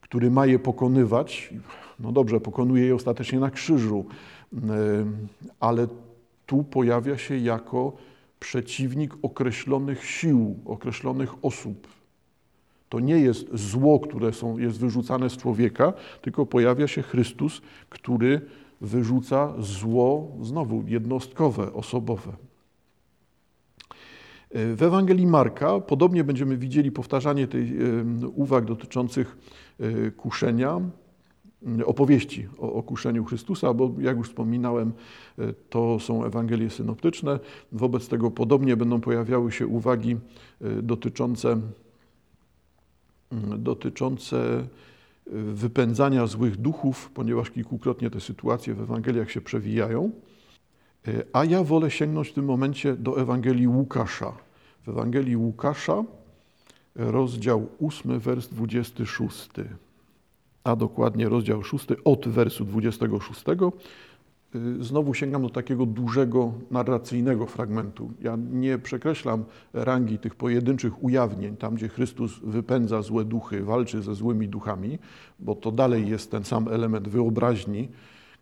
który 0.00 0.30
ma 0.30 0.46
je 0.46 0.58
pokonywać, 0.58 1.54
no 2.00 2.12
dobrze, 2.12 2.40
pokonuje 2.40 2.86
je 2.86 2.94
ostatecznie 2.94 3.40
na 3.40 3.50
krzyżu, 3.50 4.04
ale 5.60 5.86
tu 6.46 6.64
pojawia 6.64 7.18
się 7.18 7.38
jako 7.38 7.92
przeciwnik 8.40 9.14
określonych 9.22 10.04
sił, 10.04 10.56
określonych 10.64 11.44
osób. 11.44 11.97
To 12.88 13.00
nie 13.00 13.18
jest 13.20 13.48
zło, 13.52 14.00
które 14.00 14.32
są, 14.32 14.58
jest 14.58 14.78
wyrzucane 14.78 15.30
z 15.30 15.36
człowieka, 15.36 15.92
tylko 16.22 16.46
pojawia 16.46 16.88
się 16.88 17.02
Chrystus, 17.02 17.62
który 17.88 18.40
wyrzuca 18.80 19.54
zło 19.58 20.36
znowu 20.42 20.84
jednostkowe, 20.86 21.72
osobowe. 21.72 22.32
W 24.50 24.82
Ewangelii 24.82 25.26
Marka 25.26 25.80
podobnie 25.80 26.24
będziemy 26.24 26.56
widzieli 26.56 26.92
powtarzanie 26.92 27.48
tych 27.48 27.70
uwag 28.34 28.64
dotyczących 28.64 29.36
e, 29.80 30.10
kuszenia, 30.10 30.80
opowieści 31.86 32.48
o, 32.58 32.72
o 32.72 32.82
kuszeniu 32.82 33.24
Chrystusa, 33.24 33.74
bo 33.74 33.90
jak 34.00 34.16
już 34.16 34.28
wspominałem, 34.28 34.92
e, 35.38 35.52
to 35.70 36.00
są 36.00 36.24
Ewangelie 36.24 36.70
synoptyczne. 36.70 37.38
Wobec 37.72 38.08
tego 38.08 38.30
podobnie 38.30 38.76
będą 38.76 39.00
pojawiały 39.00 39.52
się 39.52 39.66
uwagi 39.66 40.16
e, 40.60 40.82
dotyczące, 40.82 41.60
dotyczące 43.58 44.66
wypędzania 45.52 46.26
złych 46.26 46.56
duchów, 46.56 47.10
ponieważ 47.14 47.50
kilkukrotnie 47.50 48.10
te 48.10 48.20
sytuacje 48.20 48.74
w 48.74 48.80
Ewangeliach 48.80 49.30
się 49.30 49.40
przewijają. 49.40 50.10
A 51.32 51.44
ja 51.44 51.64
wolę 51.64 51.90
sięgnąć 51.90 52.28
w 52.28 52.32
tym 52.32 52.44
momencie 52.44 52.96
do 52.96 53.20
Ewangelii 53.20 53.68
Łukasza. 53.68 54.32
W 54.86 54.88
Ewangelii 54.88 55.36
Łukasza, 55.36 56.04
rozdział 56.94 57.68
8, 57.86 58.20
wers 58.20 58.48
26, 58.48 59.50
a 60.64 60.76
dokładnie 60.76 61.28
rozdział 61.28 61.64
6 61.64 61.86
od 62.04 62.28
wersu 62.28 62.64
26. 62.64 63.44
Znowu 64.80 65.14
sięgam 65.14 65.42
do 65.42 65.50
takiego 65.50 65.86
dużego 65.86 66.52
narracyjnego 66.70 67.46
fragmentu. 67.46 68.10
Ja 68.20 68.38
nie 68.50 68.78
przekreślam 68.78 69.44
rangi 69.72 70.18
tych 70.18 70.34
pojedynczych 70.34 71.04
ujawnień, 71.04 71.56
tam 71.56 71.74
gdzie 71.74 71.88
Chrystus 71.88 72.40
wypędza 72.42 73.02
złe 73.02 73.24
duchy, 73.24 73.64
walczy 73.64 74.02
ze 74.02 74.14
złymi 74.14 74.48
duchami, 74.48 74.98
bo 75.38 75.54
to 75.54 75.72
dalej 75.72 76.08
jest 76.08 76.30
ten 76.30 76.44
sam 76.44 76.68
element 76.68 77.08
wyobraźni, 77.08 77.88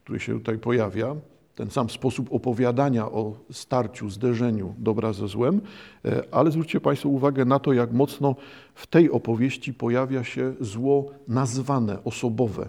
który 0.05 0.21
się 0.21 0.33
tutaj 0.33 0.59
pojawia 0.59 1.17
ten 1.57 1.71
sam 1.71 1.91
sposób 1.91 2.33
opowiadania 2.33 3.07
o 3.07 3.35
starciu, 3.51 4.11
zderzeniu 4.11 4.75
dobra 4.79 5.13
ze 5.13 5.29
złem, 5.29 5.61
e, 6.05 6.23
ale 6.31 6.51
zwróćcie 6.51 6.81
Państwo 6.81 7.09
uwagę 7.09 7.45
na 7.45 7.59
to, 7.59 7.73
jak 7.73 7.93
mocno 7.93 8.37
w 8.75 8.87
tej 8.87 9.11
opowieści 9.11 9.75
pojawia 9.75 10.25
się 10.25 10.55
zło 10.61 11.11
nazwane, 11.29 12.05
osobowe. 12.05 12.69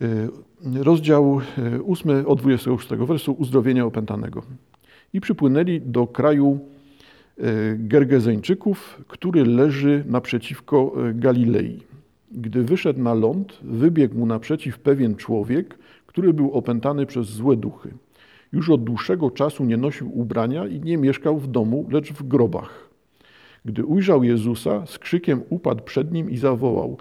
E, 0.00 0.28
rozdział 0.82 1.40
8 1.88 2.10
e, 2.10 2.26
od 2.26 2.40
26 2.40 2.88
wersu 2.88 3.32
uzdrowienia 3.32 3.84
opętanego. 3.86 4.42
I 5.12 5.20
przypłynęli 5.20 5.80
do 5.80 6.06
kraju 6.06 6.58
Gergezeńczyków, 7.76 9.02
który 9.08 9.44
leży 9.44 10.04
naprzeciwko 10.06 10.92
Galilei. 11.14 11.82
Gdy 12.32 12.62
wyszedł 12.62 13.02
na 13.02 13.14
ląd, 13.14 13.58
wybiegł 13.62 14.18
mu 14.18 14.26
naprzeciw 14.26 14.78
pewien 14.78 15.16
człowiek, 15.16 15.78
który 16.06 16.32
był 16.32 16.52
opętany 16.52 17.06
przez 17.06 17.26
złe 17.26 17.56
duchy. 17.56 17.90
Już 18.52 18.70
od 18.70 18.84
dłuższego 18.84 19.30
czasu 19.30 19.64
nie 19.64 19.76
nosił 19.76 20.18
ubrania 20.18 20.66
i 20.66 20.80
nie 20.80 20.98
mieszkał 20.98 21.38
w 21.38 21.48
domu, 21.48 21.88
lecz 21.90 22.12
w 22.12 22.22
grobach. 22.22 22.90
Gdy 23.64 23.84
ujrzał 23.84 24.24
Jezusa, 24.24 24.86
z 24.86 24.98
krzykiem 24.98 25.42
upadł 25.48 25.84
przed 25.84 26.12
nim 26.12 26.30
i 26.30 26.36
zawołał: 26.36 26.96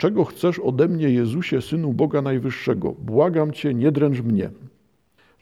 Czego 0.00 0.24
chcesz 0.24 0.58
ode 0.58 0.88
mnie, 0.88 1.10
Jezusie, 1.10 1.62
synu 1.62 1.92
Boga 1.92 2.22
Najwyższego? 2.22 2.92
Błagam 2.92 3.52
cię, 3.52 3.74
nie 3.74 3.92
dręcz 3.92 4.20
mnie. 4.20 4.50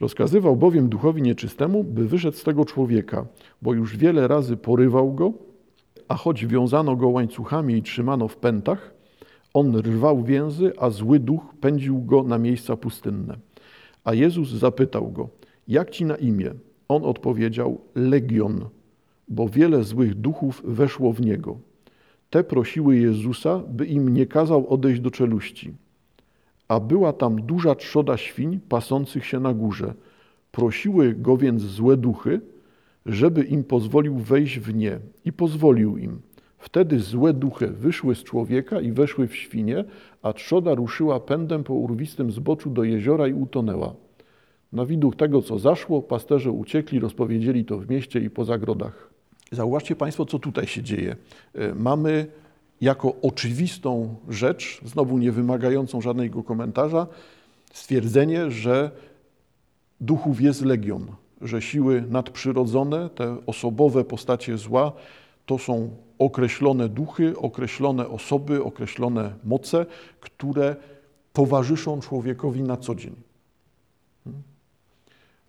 Rozkazywał 0.01 0.57
bowiem 0.57 0.89
duchowi 0.89 1.23
nieczystemu, 1.23 1.85
by 1.85 2.09
wyszedł 2.09 2.37
z 2.37 2.43
tego 2.43 2.65
człowieka, 2.65 3.27
bo 3.63 3.75
już 3.75 3.97
wiele 3.97 4.29
razy 4.29 4.57
porywał 4.57 5.13
go, 5.13 5.33
a 6.09 6.15
choć 6.15 6.47
wiązano 6.47 6.97
go 6.97 7.09
łańcuchami 7.09 7.75
i 7.75 7.83
trzymano 7.83 8.29
w 8.29 8.37
pętach, 8.37 8.95
on 9.55 9.77
rwał 9.77 10.23
więzy, 10.23 10.73
a 10.79 10.91
zły 10.91 11.19
duch 11.19 11.55
pędził 11.61 12.03
go 12.03 12.23
na 12.23 12.39
miejsca 12.39 12.77
pustynne. 12.77 13.37
A 14.05 14.15
Jezus 14.15 14.49
zapytał 14.49 15.11
go, 15.11 15.29
jak 15.69 15.91
ci 15.91 16.05
na 16.05 16.17
imię? 16.17 16.51
On 16.89 17.05
odpowiedział, 17.05 17.81
Legion, 17.95 18.65
bo 19.29 19.49
wiele 19.49 19.85
złych 19.85 20.15
duchów 20.15 20.63
weszło 20.65 21.13
w 21.13 21.21
niego. 21.21 21.68
Te 22.31 22.45
prosiły 22.45 22.97
Jezusa, 22.97 23.63
by 23.69 23.87
im 23.87 24.15
nie 24.15 24.27
kazał 24.27 24.69
odejść 24.69 25.01
do 25.01 25.11
czeluści. 25.11 25.75
A 26.69 26.81
była 26.81 27.13
tam 27.13 27.43
duża 27.43 27.75
trzoda 27.75 28.17
świń 28.17 28.61
pasących 28.69 29.27
się 29.27 29.41
na 29.41 29.55
górze. 29.55 29.95
Prosiły 30.53 31.15
go 31.15 31.37
więc 31.37 31.63
złe 31.63 31.97
duchy, 31.97 32.41
żeby 33.07 33.43
im 33.43 33.65
pozwolił 33.65 34.19
wejść 34.19 34.59
w 34.59 34.75
nie 34.75 34.99
i 35.25 35.33
pozwolił 35.33 35.97
im. 35.97 36.21
Wtedy 36.59 37.01
złe 37.01 37.33
duchy 37.33 37.69
wyszły 37.69 38.15
z 38.15 38.25
człowieka 38.25 38.81
i 38.81 38.93
weszły 38.93 39.29
w 39.29 39.37
świnie, 39.37 39.85
a 40.23 40.33
trzoda 40.33 40.75
ruszyła 40.75 41.21
pędem 41.21 41.65
po 41.65 41.75
urwistym 41.75 42.33
zboczu 42.33 42.71
do 42.71 42.85
jeziora 42.85 43.29
i 43.29 43.33
utonęła. 43.33 43.95
Na 44.73 44.87
widok 44.87 45.17
tego, 45.17 45.43
co 45.43 45.59
zaszło, 45.59 46.03
pasterze 46.03 46.51
uciekli, 46.51 47.01
rozpowiedzieli 47.01 47.65
to 47.65 47.79
w 47.79 47.91
mieście 47.91 48.21
i 48.21 48.31
po 48.31 48.45
zagrodach. 48.45 49.18
Zauważcie 49.53 49.97
Państwo, 49.97 50.27
co 50.27 50.39
tutaj 50.39 50.67
się 50.67 50.83
dzieje. 50.83 51.17
E, 51.55 51.75
mamy 51.75 52.27
jako 52.81 53.15
oczywistą 53.23 54.15
rzecz, 54.29 54.81
znowu 54.85 55.19
nie 55.19 55.33
wymagającą 55.33 56.01
żadnego 56.01 56.43
komentarza, 56.43 57.07
stwierdzenie, 57.73 58.51
że 58.51 58.91
duchów 60.01 60.41
jest 60.41 60.65
legion, 60.65 61.07
że 61.41 61.63
siły 61.63 62.05
nadprzyrodzone, 62.09 63.11
te 63.11 63.37
osobowe 63.47 64.05
postacie 64.05 64.59
zła, 64.59 64.93
to 65.47 65.59
są 65.59 65.91
określone 66.19 66.89
duchy, 66.89 67.39
określone 67.39 68.09
osoby, 68.09 68.65
określone 68.65 69.35
moce, 69.45 69.87
które 70.21 70.77
towarzyszą 71.33 72.01
człowiekowi 72.01 72.63
na 72.63 72.77
co 72.77 72.95
dzień. 72.95 73.28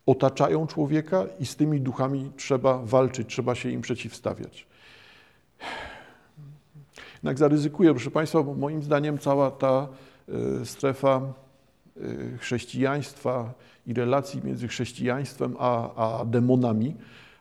Otaczają 0.09 0.67
człowieka 0.67 1.25
i 1.39 1.45
z 1.45 1.55
tymi 1.55 1.81
duchami 1.81 2.31
trzeba 2.37 2.77
walczyć, 2.77 3.27
trzeba 3.27 3.55
się 3.55 3.69
im 3.69 3.81
przeciwstawiać. 3.81 4.67
Jednak 7.13 7.37
zaryzykuję, 7.37 7.91
proszę 7.91 8.11
Państwa, 8.11 8.43
bo 8.43 8.53
moim 8.53 8.83
zdaniem 8.83 9.17
cała 9.17 9.51
ta 9.51 9.87
e, 10.61 10.65
strefa 10.65 11.21
e, 11.97 12.37
chrześcijaństwa 12.37 13.53
i 13.87 13.93
relacji 13.93 14.41
między 14.43 14.67
chrześcijaństwem 14.67 15.55
a, 15.59 15.95
a 15.95 16.25
demonami, 16.25 16.95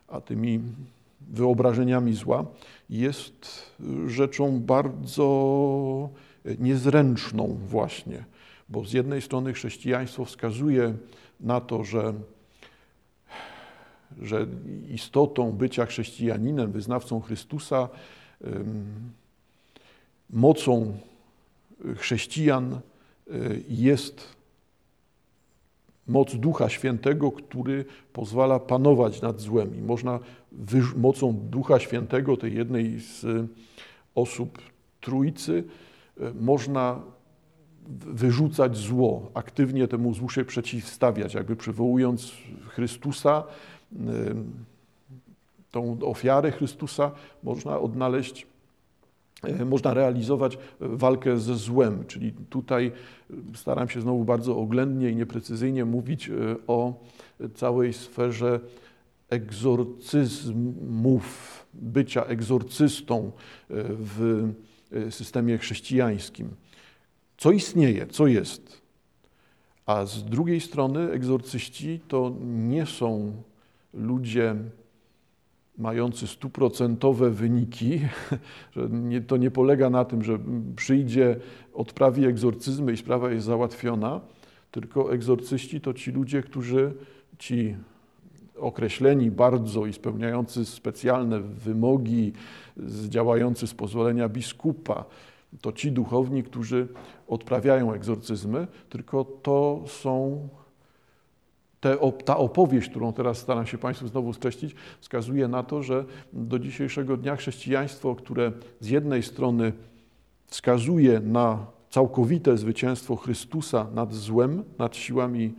a 0.09 0.21
tymi 0.21 0.61
wyobrażeniami 1.21 2.15
zła, 2.15 2.45
jest 2.91 3.73
rzeczą 4.07 4.61
bardzo 4.61 6.09
niezręczną 6.59 7.59
właśnie, 7.69 8.25
bo 8.69 8.85
z 8.85 8.93
jednej 8.93 9.23
strony 9.23 9.53
chrześcijaństwo 9.53 10.25
wskazuje 10.25 10.95
na 11.41 11.61
to, 11.61 11.85
że, 11.85 12.15
że 14.23 14.47
istotą 14.89 15.53
bycia 15.53 15.87
chrześcijaninem, 15.87 16.73
wyznawcą 16.73 17.21
Chrystusa, 17.21 17.89
mocą 20.31 20.95
chrześcijan 21.97 22.81
y, 23.31 23.63
jest 23.69 24.39
moc 26.07 26.35
Ducha 26.35 26.69
Świętego, 26.69 27.33
który 27.33 27.85
pozwala 28.13 28.59
panować 28.59 29.23
nad 29.23 29.41
złem. 29.41 29.77
I 29.77 29.83
można 29.83 30.19
mocą 30.97 31.33
Ducha 31.33 31.79
Świętego, 31.79 32.37
tej 32.37 32.55
jednej 32.55 33.01
z 33.01 33.27
osób 34.15 34.59
Trójcy, 35.01 35.65
e, 36.21 36.33
można 36.41 37.01
wyrzucać 38.07 38.77
zło, 38.77 39.31
aktywnie 39.35 39.89
temu 39.89 40.15
złu 40.15 40.31
się 40.31 40.45
przeciwstawiać, 40.45 41.35
jakby 41.35 41.57
przywołując 41.57 42.33
Chrystusa, 42.69 43.45
e, 43.47 43.78
tą 45.71 45.99
ofiarę 46.01 46.51
Chrystusa, 46.51 47.11
można 47.43 47.81
odnaleźć 47.81 48.47
E, 49.43 49.65
można 49.65 49.95
realizować 49.95 50.59
walkę 50.81 51.39
ze 51.39 51.55
złem. 51.55 52.05
Czyli 52.07 52.33
tutaj 52.33 52.93
staram 53.55 53.89
się 53.89 54.01
znowu 54.01 54.25
bardzo 54.25 54.57
oględnie 54.57 55.11
i 55.11 55.17
nieprecyzyjnie 55.17 55.85
mówić 55.85 56.31
o 56.67 56.95
całej 57.55 57.93
sferze 57.93 58.61
egzorcyzmów, 59.31 61.67
bycia 61.75 62.25
egzorcystą 62.25 63.33
w 63.71 64.49
systemie 65.11 65.59
chrześcijańskim. 65.59 66.49
Co 67.37 67.51
istnieje, 67.51 68.07
co 68.07 68.27
jest. 68.27 68.83
A 69.87 70.07
z 70.07 70.25
drugiej 70.25 70.61
strony 70.61 71.11
egzorcyści 71.11 72.01
to 72.09 72.33
nie 72.45 72.87
są 72.87 73.33
ludzie 73.95 74.57
mający 75.79 76.27
stuprocentowe 76.27 77.31
wyniki, 77.31 78.01
że 78.77 78.89
nie, 78.91 79.21
to 79.21 79.37
nie 79.37 79.51
polega 79.51 79.91
na 79.91 80.05
tym, 80.05 80.23
że 80.23 80.39
przyjdzie, 80.77 81.37
odprawi 81.75 82.27
egzorcyzmy 82.27 82.93
i 82.93 82.97
sprawa 82.97 83.31
jest 83.31 83.47
załatwiona, 83.47 84.21
tylko 84.71 85.13
egzorcyści 85.13 85.81
to 85.81 85.95
ci 85.95 86.11
ludzie, 86.11 86.43
którzy, 86.43 86.95
ci 87.39 87.77
określeni 88.57 89.31
bardzo 89.31 89.87
i 89.87 89.93
spełniający 89.93 90.65
specjalne 90.65 91.41
wymogi, 91.41 92.33
działający 93.09 93.67
z 93.67 93.75
pozwolenia 93.75 94.29
biskupa, 94.29 95.05
to 95.61 95.73
ci 95.73 95.93
duchowni, 95.93 96.43
którzy 96.43 96.89
odprawiają 97.29 97.93
egzorcyzmy, 97.93 98.67
tylko 98.89 99.25
to 99.25 99.85
są 99.87 100.49
ta 102.25 102.37
opowieść, 102.37 102.91
którą 102.91 103.13
teraz 103.13 103.39
staram 103.39 103.67
się 103.67 103.79
Państwu 103.79 104.09
znowu 104.09 104.33
streścić, 104.33 104.75
wskazuje 105.01 105.49
na 105.49 105.63
to, 105.63 105.83
że 105.83 106.05
do 106.33 106.59
dzisiejszego 106.59 107.17
dnia 107.17 107.37
chrześcijaństwo, 107.37 108.15
które 108.15 108.53
z 108.81 108.89
jednej 108.89 109.23
strony 109.23 109.73
wskazuje 110.47 111.21
na 111.21 111.67
całkowite 111.91 112.59
zwycięstwo 112.59 113.17
Chrystusa 113.17 113.87
nad 113.95 114.15
złem, 114.15 114.65
nad 114.79 114.97
siłami 114.97 115.55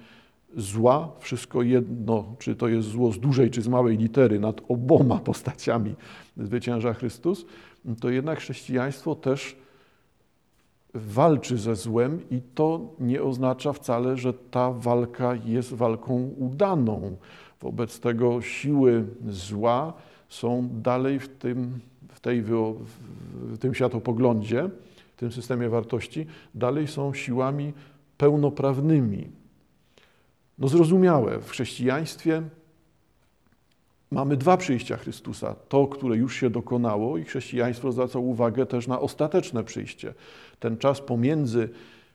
zła, 0.57 1.11
wszystko 1.19 1.61
jedno, 1.61 2.35
czy 2.39 2.55
to 2.55 2.67
jest 2.67 2.87
zło 2.87 3.11
z 3.11 3.19
dużej 3.19 3.51
czy 3.51 3.61
z 3.61 3.67
małej 3.67 3.97
litery, 3.97 4.39
nad 4.39 4.61
oboma 4.67 5.19
postaciami 5.19 5.95
zwycięża 6.37 6.93
Chrystus, 6.93 7.45
to 8.01 8.09
jednak 8.09 8.39
chrześcijaństwo 8.39 9.15
też 9.15 9.55
walczy 10.93 11.57
ze 11.57 11.75
złem 11.75 12.29
i 12.31 12.41
to 12.55 12.81
nie 12.99 13.23
oznacza 13.23 13.73
wcale, 13.73 14.17
że 14.17 14.33
ta 14.33 14.71
walka 14.71 15.35
jest 15.45 15.73
walką 15.73 16.33
udaną. 16.37 17.17
Wobec 17.61 17.99
tego 17.99 18.41
siły 18.41 19.05
zła 19.27 19.93
są 20.29 20.69
dalej 20.71 21.19
w 21.19 21.27
tym, 21.27 21.79
w 22.09 22.19
tej, 22.19 22.41
w 22.41 23.57
tym 23.59 23.73
światopoglądzie, 23.73 24.69
w 25.15 25.19
tym 25.19 25.31
systemie 25.31 25.69
wartości, 25.69 26.25
dalej 26.55 26.87
są 26.87 27.13
siłami 27.13 27.73
pełnoprawnymi. 28.17 29.27
No 30.59 30.67
zrozumiałe, 30.67 31.39
w 31.39 31.49
chrześcijaństwie 31.49 32.41
mamy 34.11 34.37
dwa 34.37 34.57
przyjścia 34.57 34.97
Chrystusa. 34.97 35.55
To, 35.69 35.87
które 35.87 36.17
już 36.17 36.35
się 36.35 36.49
dokonało 36.49 37.17
i 37.17 37.23
chrześcijaństwo 37.23 37.91
zwraca 37.91 38.19
uwagę 38.19 38.65
też 38.65 38.87
na 38.87 38.99
ostateczne 38.99 39.63
przyjście. 39.63 40.13
Ten 40.59 40.77
czas 40.77 41.01
pomiędzy 41.01 41.69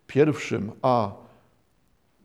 pierwszym 0.07 0.73
a 0.83 1.13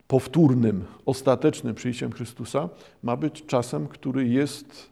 powtórnym, 0.08 0.86
ostatecznym 1.06 1.76
przyjściem 1.76 2.12
Chrystusa 2.12 2.70
ma 3.04 3.18
być 3.18 3.46
czasem, 3.46 3.88
który 3.88 4.28
jest 4.28 4.90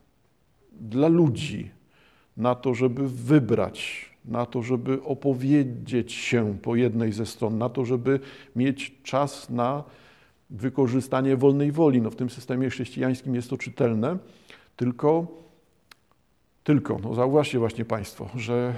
dla 0.72 1.08
ludzi, 1.08 1.72
na 2.38 2.56
to, 2.56 2.74
żeby 2.74 3.08
wybrać, 3.08 4.10
na 4.26 4.46
to, 4.46 4.64
żeby 4.64 5.04
opowiedzieć 5.04 6.14
się 6.14 6.58
po 6.62 6.76
jednej 6.76 7.12
ze 7.12 7.26
stron, 7.26 7.58
na 7.58 7.70
to, 7.70 7.86
żeby 7.86 8.20
mieć 8.56 8.96
czas 9.04 9.50
na 9.50 9.84
wykorzystanie 10.50 11.38
wolnej 11.38 11.72
woli. 11.72 12.02
No 12.02 12.10
w 12.10 12.16
tym 12.16 12.30
systemie 12.30 12.70
chrześcijańskim 12.70 13.36
jest 13.36 13.50
to 13.50 13.58
czytelne, 13.58 14.18
tylko, 14.78 15.28
tylko 16.64 17.00
no 17.04 17.14
zauważcie 17.14 17.60
właśnie 17.60 17.86
Państwo, 17.86 18.30
że 18.36 18.74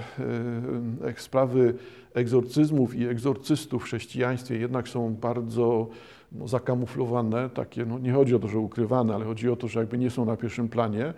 e, 1.04 1.14
sprawy 1.16 1.74
egzorcyzmów 2.14 2.94
i 2.94 3.06
egzorcystów 3.06 3.82
w 3.82 3.84
chrześcijaństwie 3.84 4.58
jednak 4.58 4.88
są 4.88 5.14
bardzo 5.14 5.88
no, 6.32 6.48
zakamuflowane, 6.48 7.50
takie, 7.50 7.84
no 7.84 7.98
nie 7.98 8.12
chodzi 8.12 8.34
o 8.34 8.38
to, 8.38 8.48
że 8.48 8.58
ukrywane, 8.58 9.14
ale 9.14 9.24
chodzi 9.24 9.50
o 9.50 9.56
to, 9.56 9.68
że 9.68 9.80
jakby 9.80 9.98
nie 9.98 10.10
są 10.10 10.24
na 10.24 10.36
pierwszym 10.36 10.68
planie, 10.68 11.14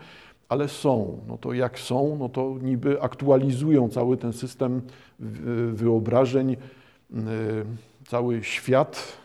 ale 0.48 0.68
są. 0.68 1.20
No 1.28 1.38
to 1.38 1.52
jak 1.52 1.78
są, 1.78 2.16
no 2.18 2.28
to 2.28 2.56
niby 2.62 3.02
aktualizują 3.02 3.88
cały 3.88 4.16
ten 4.16 4.32
system 4.32 4.82
wyobrażeń, 5.72 6.52
e, 6.52 6.56
cały 8.06 8.44
świat 8.44 9.18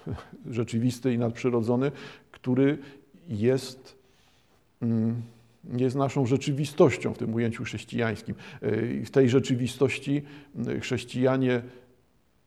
rzeczywisty 0.49 1.13
i 1.13 1.17
nadprzyrodzony, 1.17 1.91
który 2.31 2.77
jest 3.29 3.95
mm, 4.81 5.21
jest 5.77 5.95
naszą 5.95 6.25
rzeczywistością 6.25 7.13
w 7.13 7.17
tym 7.17 7.33
ujęciu 7.33 7.63
chrześcijańskim. 7.63 8.35
W 9.05 9.09
tej 9.11 9.29
rzeczywistości 9.29 10.21
e, 10.67 10.79
chrześcijanie 10.79 11.61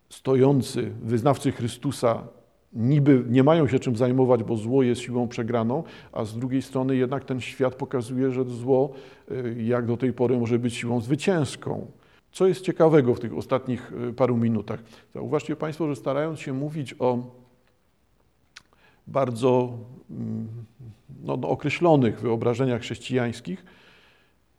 stojący, 0.09 0.93
wyznawcy 1.03 1.53
Chrystusa, 1.53 2.29
niby 2.73 3.25
nie 3.29 3.43
mają 3.43 3.69
się 3.69 3.79
czym 3.79 3.97
zajmować, 3.97 4.45
bo 4.45 4.57
zło 4.57 4.83
jest 4.83 5.01
siłą 5.01 5.29
przegraną, 5.29 5.83
a 6.13 6.25
z 6.25 6.39
drugiej 6.39 6.63
strony 6.63 6.97
jednak 6.97 7.25
ten 7.25 7.41
świat 7.41 7.75
pokazuje, 7.75 8.31
że 8.33 8.45
zło, 8.45 8.93
e, 9.31 9.63
jak 9.63 9.87
do 9.87 9.97
tej 9.97 10.13
pory, 10.13 10.39
może 10.39 10.59
być 10.59 10.75
siłą 10.75 11.01
zwycięską. 11.01 11.87
Co 12.33 12.47
jest 12.47 12.61
ciekawego 12.61 13.15
w 13.15 13.21
tych 13.21 13.37
ostatnich 13.37 13.93
paru 14.17 14.37
minutach? 14.37 14.83
Zauważcie 15.15 15.57
Państwo, 15.57 15.89
że 15.89 15.97
starając 15.97 16.41
się 16.41 16.53
mówić 16.53 16.95
o 16.99 17.40
bardzo 19.11 19.73
mm, 20.11 20.49
no, 21.25 21.37
no, 21.37 21.49
określonych 21.49 22.21
wyobrażeniach 22.21 22.81
chrześcijańskich, 22.81 23.65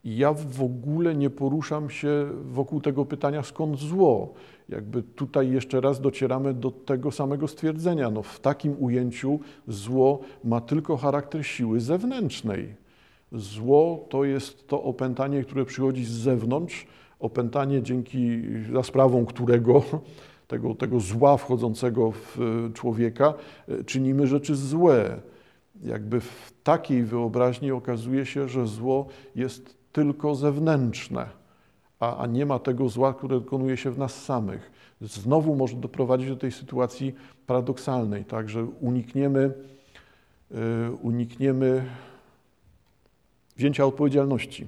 ja 0.03 0.33
w 0.33 0.63
ogóle 0.63 1.15
nie 1.15 1.29
poruszam 1.29 1.89
się 1.89 2.29
wokół 2.43 2.81
tego 2.81 3.05
pytania, 3.05 3.43
skąd 3.43 3.79
zło. 3.79 4.33
Jakby 4.69 5.03
tutaj 5.03 5.51
jeszcze 5.51 5.81
raz 5.81 6.01
docieramy 6.01 6.53
do 6.53 6.71
tego 6.71 7.11
samego 7.11 7.47
stwierdzenia. 7.47 8.11
No, 8.11 8.23
w 8.23 8.39
takim 8.39 8.75
ujęciu 8.79 9.39
zło 9.67 10.19
ma 10.43 10.61
tylko 10.61 10.97
charakter 10.97 11.45
siły 11.45 11.79
zewnętrznej. 11.79 12.75
Zło 13.31 14.05
to 14.09 14.23
jest 14.23 14.67
to 14.67 14.83
opętanie, 14.83 15.43
które 15.43 15.65
przychodzi 15.65 16.05
z 16.05 16.11
zewnątrz, 16.11 16.87
opętanie 17.19 17.83
dzięki, 17.83 18.41
za 18.73 18.83
sprawą 18.83 19.25
którego 19.25 19.83
tego, 20.51 20.75
tego 20.75 20.99
zła 20.99 21.37
wchodzącego 21.37 22.11
w 22.11 22.37
człowieka 22.73 23.33
czynimy 23.85 24.27
rzeczy 24.27 24.55
złe 24.55 25.21
jakby 25.83 26.19
w 26.19 26.53
takiej 26.63 27.03
wyobraźni 27.03 27.71
okazuje 27.71 28.25
się, 28.25 28.49
że 28.49 28.67
zło 28.67 29.07
jest 29.35 29.77
tylko 29.91 30.35
zewnętrzne, 30.35 31.29
a, 31.99 32.17
a 32.17 32.27
nie 32.27 32.45
ma 32.45 32.59
tego 32.59 32.89
zła, 32.89 33.13
które 33.13 33.39
dokonuje 33.39 33.77
się 33.77 33.91
w 33.91 33.97
nas 33.97 34.23
samych. 34.23 34.71
Znowu 35.01 35.55
może 35.55 35.75
doprowadzić 35.75 36.29
do 36.29 36.35
tej 36.35 36.51
sytuacji 36.51 37.15
paradoksalnej, 37.47 38.25
tak, 38.25 38.49
że 38.49 38.63
unikniemy, 38.63 39.53
yy, 40.51 40.57
unikniemy 41.01 41.85
wzięcia 43.57 43.85
odpowiedzialności. 43.85 44.67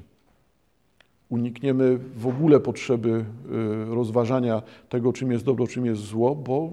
Unikniemy 1.30 1.99
w 2.15 2.28
ogóle 2.28 2.59
potrzeby 2.59 3.09
yy, 3.09 3.95
rozważania 3.95 4.61
tego, 4.89 5.13
czym 5.13 5.32
jest 5.32 5.45
dobro, 5.45 5.67
czym 5.67 5.86
jest 5.86 6.01
zło, 6.01 6.36
bo, 6.36 6.71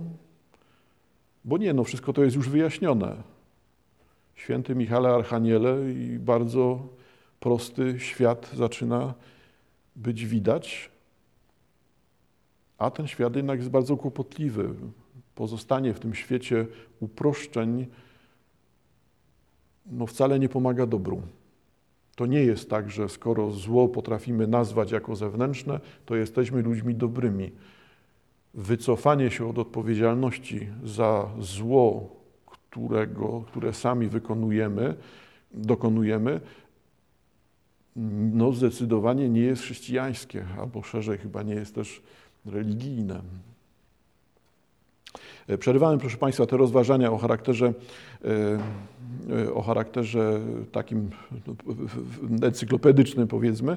bo 1.44 1.58
nie, 1.58 1.72
no 1.72 1.84
wszystko 1.84 2.12
to 2.12 2.24
jest 2.24 2.36
już 2.36 2.48
wyjaśnione 2.48 3.16
święty 4.40 4.74
Michale 4.74 5.08
Archaniele 5.08 5.92
i 5.92 6.18
bardzo 6.18 6.88
prosty 7.40 7.94
świat 7.98 8.50
zaczyna 8.56 9.14
być 9.96 10.26
widać, 10.26 10.90
a 12.78 12.90
ten 12.90 13.06
świat 13.06 13.36
jednak 13.36 13.58
jest 13.58 13.70
bardzo 13.70 13.96
kłopotliwy. 13.96 14.74
Pozostanie 15.34 15.94
w 15.94 16.00
tym 16.00 16.14
świecie 16.14 16.66
uproszczeń 17.00 17.86
no 19.86 20.06
wcale 20.06 20.38
nie 20.38 20.48
pomaga 20.48 20.86
dobru. 20.86 21.22
To 22.20 22.26
nie 22.26 22.42
jest 22.42 22.70
tak, 22.70 22.90
że 22.90 23.08
skoro 23.08 23.50
zło 23.50 23.88
potrafimy 23.88 24.46
nazwać 24.46 24.92
jako 24.92 25.16
zewnętrzne, 25.16 25.80
to 26.06 26.16
jesteśmy 26.16 26.62
ludźmi 26.62 26.94
dobrymi. 26.94 27.50
Wycofanie 28.54 29.30
się 29.30 29.48
od 29.48 29.58
odpowiedzialności 29.58 30.68
za 30.84 31.30
zło 31.38 32.16
którego, 32.46 33.44
które 33.46 33.72
sami 33.72 34.08
wykonujemy, 34.08 34.94
dokonujemy, 35.54 36.40
no 38.32 38.52
zdecydowanie 38.52 39.28
nie 39.28 39.42
jest 39.42 39.62
chrześcijańskie, 39.62 40.46
albo 40.58 40.82
szerzej 40.82 41.18
chyba 41.18 41.42
nie 41.42 41.54
jest 41.54 41.74
też 41.74 42.02
religijne. 42.46 43.20
E, 45.50 45.58
przerywałem, 45.58 45.98
proszę 45.98 46.16
Państwa, 46.16 46.46
te 46.46 46.56
rozważania 46.56 47.12
o 47.12 47.18
charakterze, 47.18 47.72
e, 48.24 48.28
e, 49.44 49.54
o 49.54 49.62
charakterze 49.62 50.40
takim 50.72 51.10
no, 51.46 52.46
encyklopedycznym, 52.46 53.28
powiedzmy, 53.28 53.76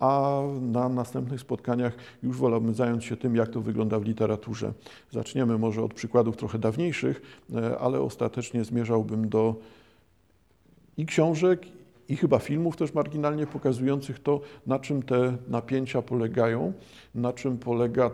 a 0.00 0.42
na 0.60 0.88
następnych 0.88 1.40
spotkaniach 1.40 1.96
już 2.22 2.36
wolałbym 2.36 2.74
zająć 2.74 3.04
się 3.04 3.16
tym, 3.16 3.36
jak 3.36 3.48
to 3.48 3.60
wygląda 3.60 3.98
w 3.98 4.04
literaturze. 4.04 4.72
Zaczniemy 5.12 5.58
może 5.58 5.82
od 5.82 5.94
przykładów 5.94 6.36
trochę 6.36 6.58
dawniejszych, 6.58 7.22
ale 7.80 8.00
ostatecznie 8.00 8.64
zmierzałbym 8.64 9.28
do 9.28 9.54
i 10.96 11.06
książek, 11.06 11.66
i 12.08 12.16
chyba 12.16 12.38
filmów 12.38 12.76
też 12.76 12.94
marginalnie 12.94 13.46
pokazujących 13.46 14.18
to, 14.18 14.40
na 14.66 14.78
czym 14.78 15.02
te 15.02 15.36
napięcia 15.48 16.02
polegają, 16.02 16.72
na 17.14 17.32
czym 17.32 17.58
polega 17.58 18.10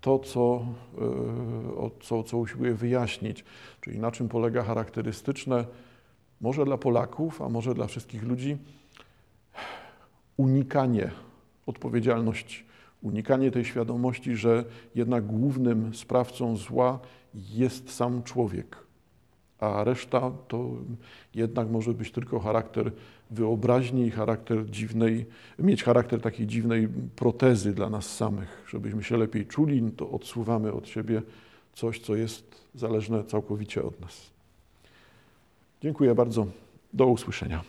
to, 0.00 0.18
co, 0.18 0.66
e, 0.98 1.90
co, 2.00 2.22
co 2.22 2.38
usiłuję 2.38 2.74
wyjaśnić, 2.74 3.44
czyli 3.80 3.98
na 3.98 4.10
czym 4.10 4.28
polega 4.28 4.62
charakterystyczne, 4.62 5.64
może 6.40 6.64
dla 6.64 6.78
Polaków, 6.78 7.42
a 7.42 7.48
może 7.48 7.74
dla 7.74 7.86
wszystkich 7.86 8.22
ludzi, 8.22 8.56
unikanie 10.36 11.10
odpowiedzialności, 11.66 12.64
unikanie 13.02 13.50
tej 13.50 13.64
świadomości, 13.64 14.36
że 14.36 14.64
jednak 14.94 15.26
głównym 15.26 15.94
sprawcą 15.94 16.56
zła 16.56 16.98
jest 17.34 17.90
sam 17.90 18.22
człowiek, 18.22 18.76
a 19.58 19.84
reszta 19.84 20.30
to 20.48 20.70
jednak 21.34 21.70
może 21.70 21.94
być 21.94 22.10
tylko 22.12 22.40
charakter 22.40 22.92
wyobraźni 23.30 24.06
i 24.06 24.10
charakter 24.10 24.70
dziwnej, 24.70 25.26
mieć 25.58 25.84
charakter 25.84 26.20
takiej 26.20 26.46
dziwnej 26.46 26.88
protezy 27.16 27.74
dla 27.74 27.90
nas 27.90 28.16
samych, 28.16 28.64
żebyśmy 28.68 29.02
się 29.02 29.16
lepiej 29.16 29.46
czuli, 29.46 29.92
to 29.96 30.10
odsuwamy 30.10 30.72
od 30.72 30.88
siebie 30.88 31.22
coś, 31.74 32.00
co 32.00 32.16
jest 32.16 32.68
zależne 32.74 33.24
całkowicie 33.24 33.82
od 33.82 34.00
nas. 34.00 34.30
Dziękuję 35.82 36.14
bardzo. 36.14 36.46
Do 36.92 37.06
usłyszenia. 37.06 37.62